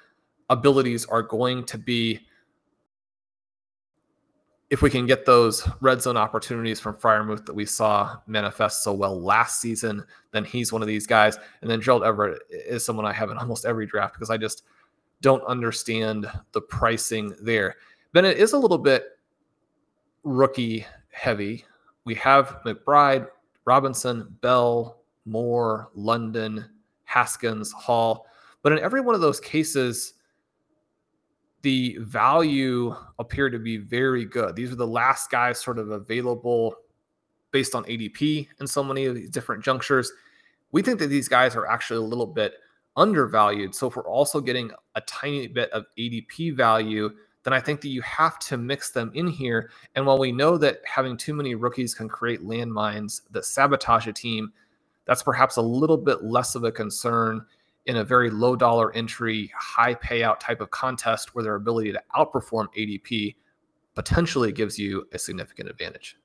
[0.51, 2.21] abilities are going to be.
[4.69, 8.93] If we can get those red zone opportunities from Freiermuth that we saw manifest so
[8.93, 11.39] well last season, then he's one of these guys.
[11.63, 14.65] And then Gerald Everett is someone I have in almost every draft because I just
[15.21, 17.77] don't understand the pricing there.
[18.13, 19.19] Bennett is a little bit
[20.25, 21.65] rookie heavy.
[22.05, 23.29] We have McBride,
[23.67, 26.65] Robinson, Bell, Moore, London,
[27.05, 28.27] Haskins, Hall.
[28.63, 30.15] But in every one of those cases,
[31.67, 34.55] the value appeared to be very good.
[34.55, 36.77] These are the last guys sort of available
[37.51, 40.13] based on ADP in so many of these different junctures.
[40.71, 42.53] We think that these guys are actually a little bit
[42.95, 43.75] undervalued.
[43.75, 47.11] So if we're also getting a tiny bit of ADP value,
[47.43, 49.71] then I think that you have to mix them in here.
[49.97, 54.13] And while we know that having too many rookies can create landmines that sabotage a
[54.13, 54.53] team,
[55.05, 57.45] that's perhaps a little bit less of a concern
[57.87, 62.03] in a very low dollar entry, high payout type of contest where their ability to
[62.17, 63.37] outperform ADP
[63.95, 66.17] potentially gives you a significant advantage.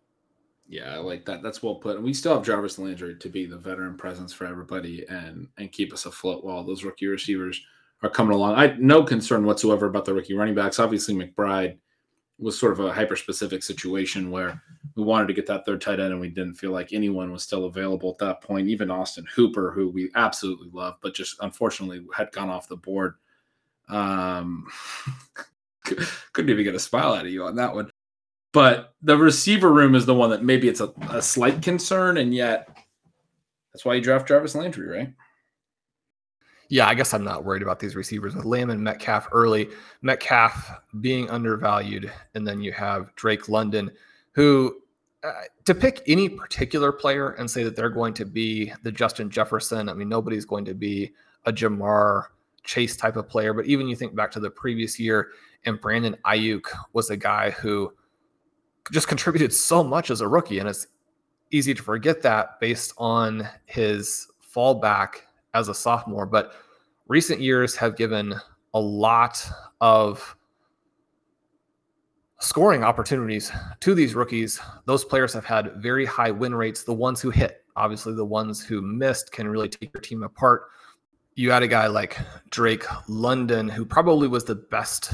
[0.67, 1.43] Yeah, I like that.
[1.43, 1.97] That's well put.
[1.97, 5.71] And we still have Jarvis Landry to be the veteran presence for everybody and and
[5.71, 7.61] keep us afloat while those rookie receivers
[8.03, 8.55] are coming along.
[8.55, 10.79] I no concern whatsoever about the rookie running backs.
[10.79, 11.77] Obviously, McBride
[12.39, 14.61] was sort of a hyper specific situation where
[14.95, 17.43] we wanted to get that third tight end and we didn't feel like anyone was
[17.43, 18.67] still available at that point.
[18.67, 23.15] Even Austin Hooper, who we absolutely love, but just unfortunately had gone off the board.
[23.89, 24.67] Um,
[25.83, 27.89] couldn't even get a smile out of you on that one.
[28.53, 32.33] But the receiver room is the one that maybe it's a, a slight concern, and
[32.33, 32.67] yet
[33.71, 35.13] that's why you draft Jarvis Landry, right?
[36.71, 39.67] yeah, I guess I'm not worried about these receivers with Lamb and Metcalf early.
[40.01, 40.71] Metcalf
[41.01, 43.91] being undervalued, and then you have Drake London,
[44.31, 44.77] who
[45.23, 45.31] uh,
[45.65, 49.87] to pick any particular player and say that they're going to be the Justin Jefferson.
[49.87, 51.13] I mean, nobody's going to be
[51.45, 52.25] a Ja'Marr
[52.63, 55.29] Chase type of player, but even you think back to the previous year,
[55.65, 57.93] and Brandon Aiyuk was a guy who
[58.91, 60.87] just contributed so much as a rookie, and it's
[61.51, 65.21] easy to forget that based on his fallback
[65.53, 66.53] as a sophomore, but
[67.07, 68.33] recent years have given
[68.73, 69.45] a lot
[69.81, 70.35] of
[72.41, 74.59] scoring opportunities to these rookies.
[74.85, 76.83] Those players have had very high win rates.
[76.83, 80.63] The ones who hit, obviously, the ones who missed can really take your team apart.
[81.35, 82.17] you had a guy like
[82.49, 85.13] Drake London, who probably was the best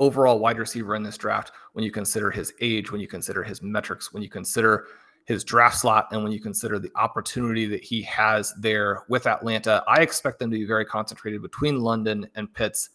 [0.00, 3.60] overall wide receiver in this draft when you consider his age, when you consider his
[3.60, 4.86] metrics, when you consider
[5.26, 9.84] his draft slot, and when you consider the opportunity that he has there with Atlanta.
[9.86, 12.90] I expect them to be very concentrated between London and Pitts.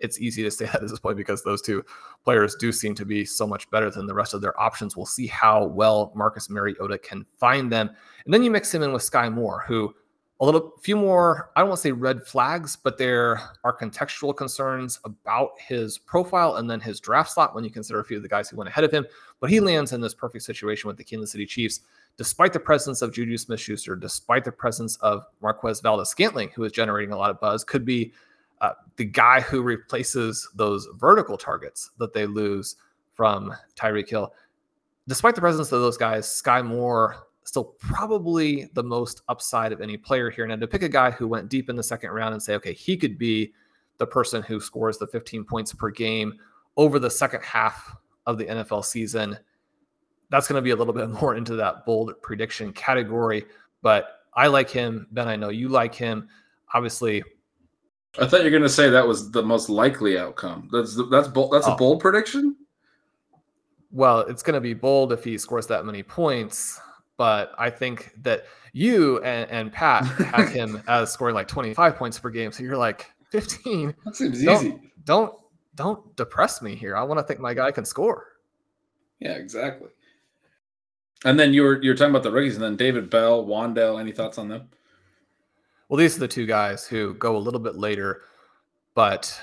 [0.00, 1.84] It's easy to say that at this point because those two
[2.24, 4.96] players do seem to be so much better than the rest of their options.
[4.96, 7.90] We'll see how well Marcus Mariota can find them.
[8.24, 9.94] And then you mix him in with Skyy Moore, who
[10.40, 14.36] a little few more i don't want to say red flags but there are contextual
[14.36, 18.22] concerns about his profile and then his draft slot when you consider a few of
[18.22, 19.04] the guys who went ahead of him
[19.40, 21.80] but he lands in this perfect situation with the kansas city chiefs
[22.16, 27.12] despite the presence of juju smith-schuster despite the presence of marquez valdes-scantling who is generating
[27.12, 28.12] a lot of buzz could be
[28.60, 32.76] uh, the guy who replaces those vertical targets that they lose
[33.14, 34.32] from tyreek hill
[35.06, 39.96] despite the presence of those guys Skyy Moore still probably the most upside of any
[39.96, 40.46] player here.
[40.46, 42.74] Now, to pick a guy who went deep in the second round and say, okay,
[42.74, 43.54] he could be
[43.96, 46.34] the person who scores the 15 points per game
[46.76, 47.96] over the second half
[48.26, 49.36] of the NFL season,
[50.28, 53.44] that's going to be a little bit more into that bold prediction category.
[53.80, 55.06] But I like him.
[55.12, 56.28] Ben, I know you like him.
[56.74, 57.24] Obviously,
[58.20, 60.68] I thought you were going to say that was the most likely outcome.
[60.72, 61.52] That's that's bold.
[61.52, 61.74] That's oh.
[61.74, 62.56] a bold prediction.
[63.90, 66.80] Well, it's going to be bold if he scores that many points
[67.18, 72.18] but I think that you and, and Pat have him as scoring like 25 points
[72.18, 72.52] per game.
[72.52, 73.94] So you're like 15.
[74.06, 74.80] That seems don't, easy.
[75.04, 75.34] Don't
[75.74, 76.96] don't depress me here.
[76.96, 78.24] I want to think my guy can score.
[79.20, 79.88] Yeah, exactly.
[81.24, 84.00] And then you were you were talking about the rookies, and then David Bell, Wan'Dale.
[84.00, 84.70] Any thoughts on them?
[85.88, 88.22] Well, these are the two guys who go a little bit later,
[88.94, 89.40] but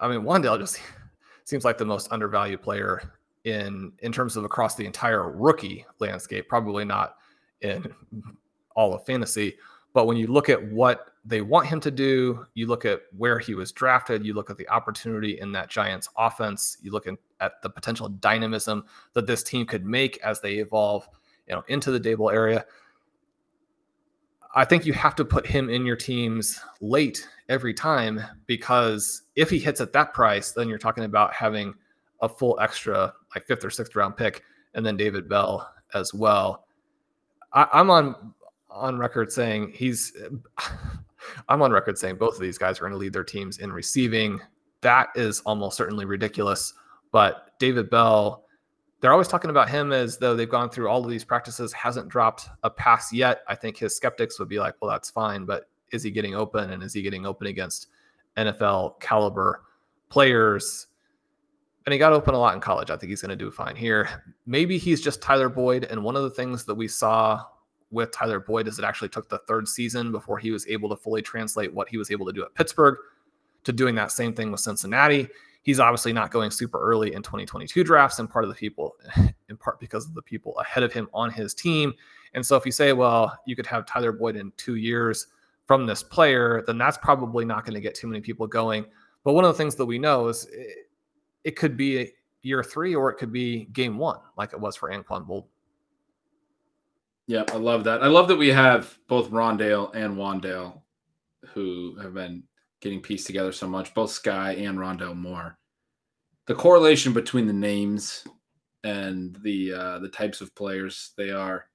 [0.00, 0.80] I mean, Wan'Dale just
[1.44, 3.12] seems like the most undervalued player
[3.44, 7.16] in in terms of across the entire rookie landscape, probably not
[7.60, 7.84] in
[8.76, 9.56] all of fantasy.
[9.92, 13.38] But when you look at what they want him to do, you look at where
[13.38, 17.06] he was drafted, you look at the opportunity in that Giants offense, you look
[17.40, 21.08] at the potential dynamism that this team could make as they evolve,
[21.46, 22.66] you know, into the Daboll area.
[24.54, 29.50] I think you have to put him in your teams late every time because if
[29.50, 31.74] he hits at that price, then you're talking about having
[32.20, 34.42] a full extra like fifth or sixth round pick,
[34.74, 36.66] and then David Bell as well.
[37.52, 38.32] I, I'm on
[38.70, 40.12] on record saying he's.
[41.48, 43.72] I'm on record saying both of these guys are going to lead their teams in
[43.72, 44.40] receiving.
[44.82, 46.74] That is almost certainly ridiculous.
[47.12, 48.43] But David Bell,
[49.04, 52.08] they're always talking about him as though they've gone through all of these practices, hasn't
[52.08, 53.42] dropped a pass yet.
[53.46, 56.70] I think his skeptics would be like, well, that's fine, but is he getting open
[56.70, 57.88] and is he getting open against
[58.38, 59.64] NFL caliber
[60.08, 60.86] players?
[61.84, 62.88] and he got open a lot in college.
[62.88, 64.24] I think he's going to do fine here.
[64.46, 65.84] Maybe he's just Tyler Boyd.
[65.84, 67.44] And one of the things that we saw
[67.90, 70.96] with Tyler Boyd is it actually took the third season before he was able to
[70.96, 72.96] fully translate what he was able to do at Pittsburgh
[73.64, 75.28] to doing that same thing with Cincinnati.
[75.64, 78.96] He's obviously not going super early in 2022 drafts, and part of the people,
[79.48, 81.92] in part because of the people ahead of him on his team.
[82.34, 85.26] And so if you say, well, you could have Tyler Boyd in two years
[85.66, 88.84] from this player, then that's probably not going to get too many people going.
[89.24, 90.46] But one of the things that we know is
[91.44, 92.12] it could be
[92.42, 95.46] year three or it could be game one, like it was for Anquan Boldin.
[97.26, 98.02] Yeah, I love that.
[98.02, 100.82] I love that we have both Rondale and Wan'Dale
[101.54, 102.42] who have been
[102.84, 105.58] getting pieced together so much, both Skyy and Rondale Moore.
[106.46, 108.24] The correlation between the names
[108.84, 111.66] and the uh, the types of players they are,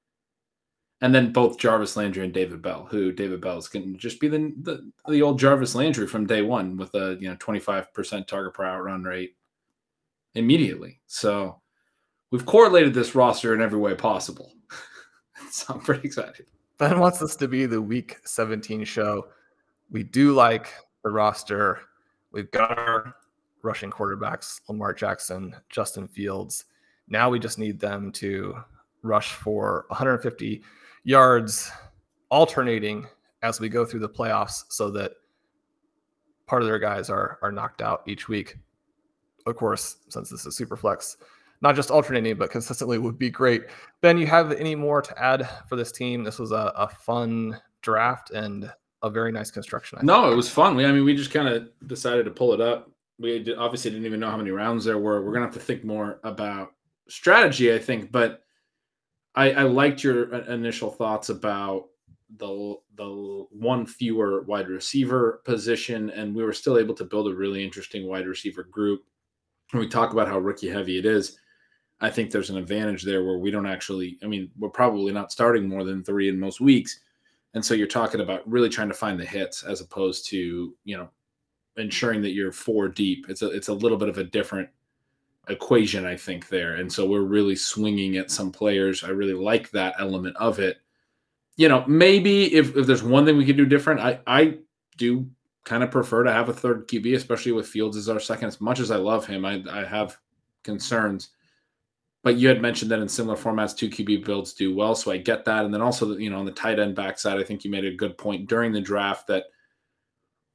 [1.01, 4.21] and then both Jarvis Landry and David Bell, who David Bell is going to just
[4.21, 7.59] be the, the the old Jarvis Landry from day one with a you know twenty
[7.59, 9.35] five percent target per out run rate,
[10.35, 11.01] immediately.
[11.07, 11.59] So
[12.29, 14.53] we've correlated this roster in every way possible.
[15.51, 16.45] so I'm pretty excited.
[16.77, 19.27] Ben wants this to be the week 17 show.
[19.91, 20.73] We do like
[21.03, 21.79] the roster.
[22.31, 23.15] We've got our
[23.63, 26.65] rushing quarterbacks, Lamar Jackson, Justin Fields.
[27.07, 28.55] Now we just need them to
[29.01, 30.61] rush for 150
[31.03, 31.71] yards,
[32.29, 33.07] alternating
[33.41, 35.11] as we go through the playoffs so that
[36.45, 38.57] part of their guys are, are knocked out each week
[39.49, 41.17] of course, since this is super flex,
[41.61, 43.63] not just alternating, but consistently would be great.
[44.01, 46.23] Ben, you have any more to add for this team?
[46.23, 48.71] This was a, a fun draft and
[49.01, 49.99] a very nice construction.
[49.99, 50.75] I no, it was fun.
[50.75, 52.91] We, I mean, we just kind of decided to pull it up.
[53.17, 55.23] We did, obviously didn't even know how many rounds there were.
[55.23, 56.73] We're gonna have to think more about
[57.07, 58.11] strategy, I think.
[58.11, 58.43] But
[59.35, 61.87] I, I liked your uh, initial thoughts about
[62.37, 67.35] the the one fewer wide receiver position, and we were still able to build a
[67.35, 69.03] really interesting wide receiver group
[69.71, 71.37] when we talk about how rookie heavy it is,
[72.01, 75.31] I think there's an advantage there where we don't actually, I mean, we're probably not
[75.31, 76.99] starting more than three in most weeks.
[77.53, 80.97] And so you're talking about really trying to find the hits as opposed to, you
[80.97, 81.09] know,
[81.77, 83.25] ensuring that you're four deep.
[83.29, 84.69] It's a it's a little bit of a different
[85.49, 86.75] equation, I think, there.
[86.75, 89.03] And so we're really swinging at some players.
[89.03, 90.77] I really like that element of it.
[91.57, 94.59] You know, maybe if, if there's one thing we could do different, I, I
[94.97, 95.27] do
[95.65, 98.47] kind of prefer to have a third QB, especially with Fields as our second.
[98.47, 100.17] As much as I love him, I, I have
[100.63, 101.29] concerns.
[102.37, 104.95] You had mentioned that in similar formats, two QB builds do well.
[104.95, 105.65] So I get that.
[105.65, 107.95] And then also, you know, on the tight end backside, I think you made a
[107.95, 109.45] good point during the draft that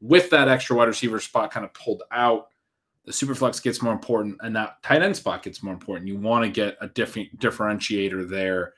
[0.00, 2.48] with that extra wide receiver spot kind of pulled out,
[3.04, 6.08] the super flex gets more important and that tight end spot gets more important.
[6.08, 8.74] You want to get a different differentiator there.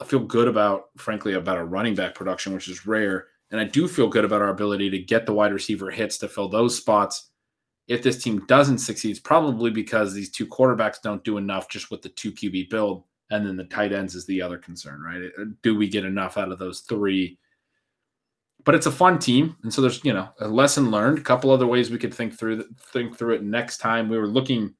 [0.00, 3.26] I feel good about, frankly, about our running back production, which is rare.
[3.50, 6.28] And I do feel good about our ability to get the wide receiver hits to
[6.28, 7.30] fill those spots.
[7.88, 11.90] If this team doesn't succeed, it's probably because these two quarterbacks don't do enough just
[11.90, 13.04] with the two QB build.
[13.30, 15.30] And then the tight ends is the other concern, right?
[15.38, 17.38] Uh, do we get enough out of those three
[18.64, 21.18] but it's a fun team, and so there's you know a lesson learned.
[21.18, 24.08] A couple other ways we could think through think through it next time.
[24.08, 24.74] We were looking,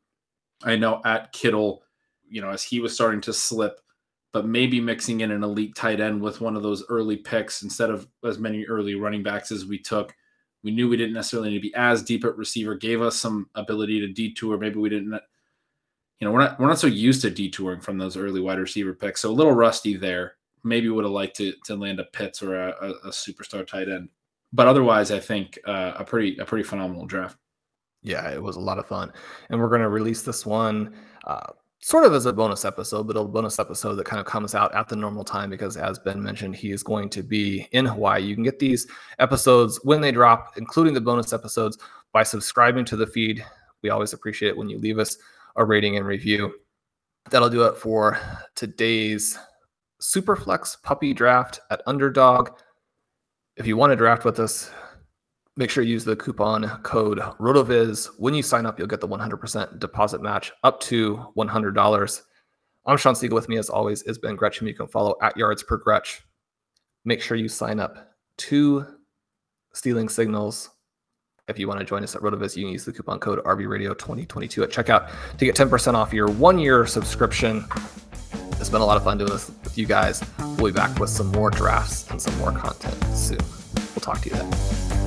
[0.62, 1.82] I know, at Kittle,
[2.28, 3.80] you know, as he was starting to slip,
[4.32, 7.90] but maybe mixing in an elite tight end with one of those early picks instead
[7.90, 10.14] of as many early running backs as we took.
[10.62, 12.74] We knew we didn't necessarily need to be as deep at receiver.
[12.74, 14.58] Gave us some ability to detour.
[14.58, 15.12] Maybe we didn't.
[16.20, 18.94] You know, we're not we're not so used to detouring from those early wide receiver
[18.94, 20.34] picks, so a little rusty there
[20.64, 23.88] maybe would have liked to to land a Pitts or a, a, a superstar tight
[23.88, 24.08] end.
[24.52, 27.38] But otherwise, I think uh, a pretty a pretty phenomenal draft.
[28.02, 29.12] Yeah, it was a lot of fun,
[29.48, 30.94] and we're going to release this one.
[31.24, 31.52] Uh,
[31.82, 34.72] sort of as a bonus episode, but a bonus episode that kind of comes out
[34.74, 38.22] at the normal time because, as Ben mentioned, he is going to be in Hawaii.
[38.22, 38.86] You can get these
[39.18, 41.78] episodes when they drop, including the bonus episodes,
[42.12, 43.44] by subscribing to the feed.
[43.82, 45.18] We always appreciate it when you leave us
[45.56, 46.54] a rating and review.
[47.30, 48.18] That'll do it for
[48.54, 49.36] today's
[50.00, 52.50] Superflex puppy draft at Underdog.
[53.56, 54.70] If you want to draft with us,
[55.56, 58.08] make sure you use the coupon code RotoViz.
[58.18, 62.22] When you sign up, you'll get the 100% deposit match up to $100.
[62.86, 63.32] I'm Shawn Siegele.
[63.32, 64.60] With me, as always, is Ben Gretch.
[64.60, 66.22] You can follow at yards per Gretch.
[67.04, 68.86] Make sure you sign up to
[69.72, 70.70] Stealing Signals.
[71.48, 74.62] If you want to join us at RotoViz, you can use the coupon code RVRadio2022
[74.62, 77.64] at checkout to get 10% off your one year subscription.
[78.52, 80.24] It's been a lot of fun doing this with you guys.
[80.56, 83.40] We'll be back with some more drafts and some more content soon.
[83.74, 85.01] We'll talk to you then.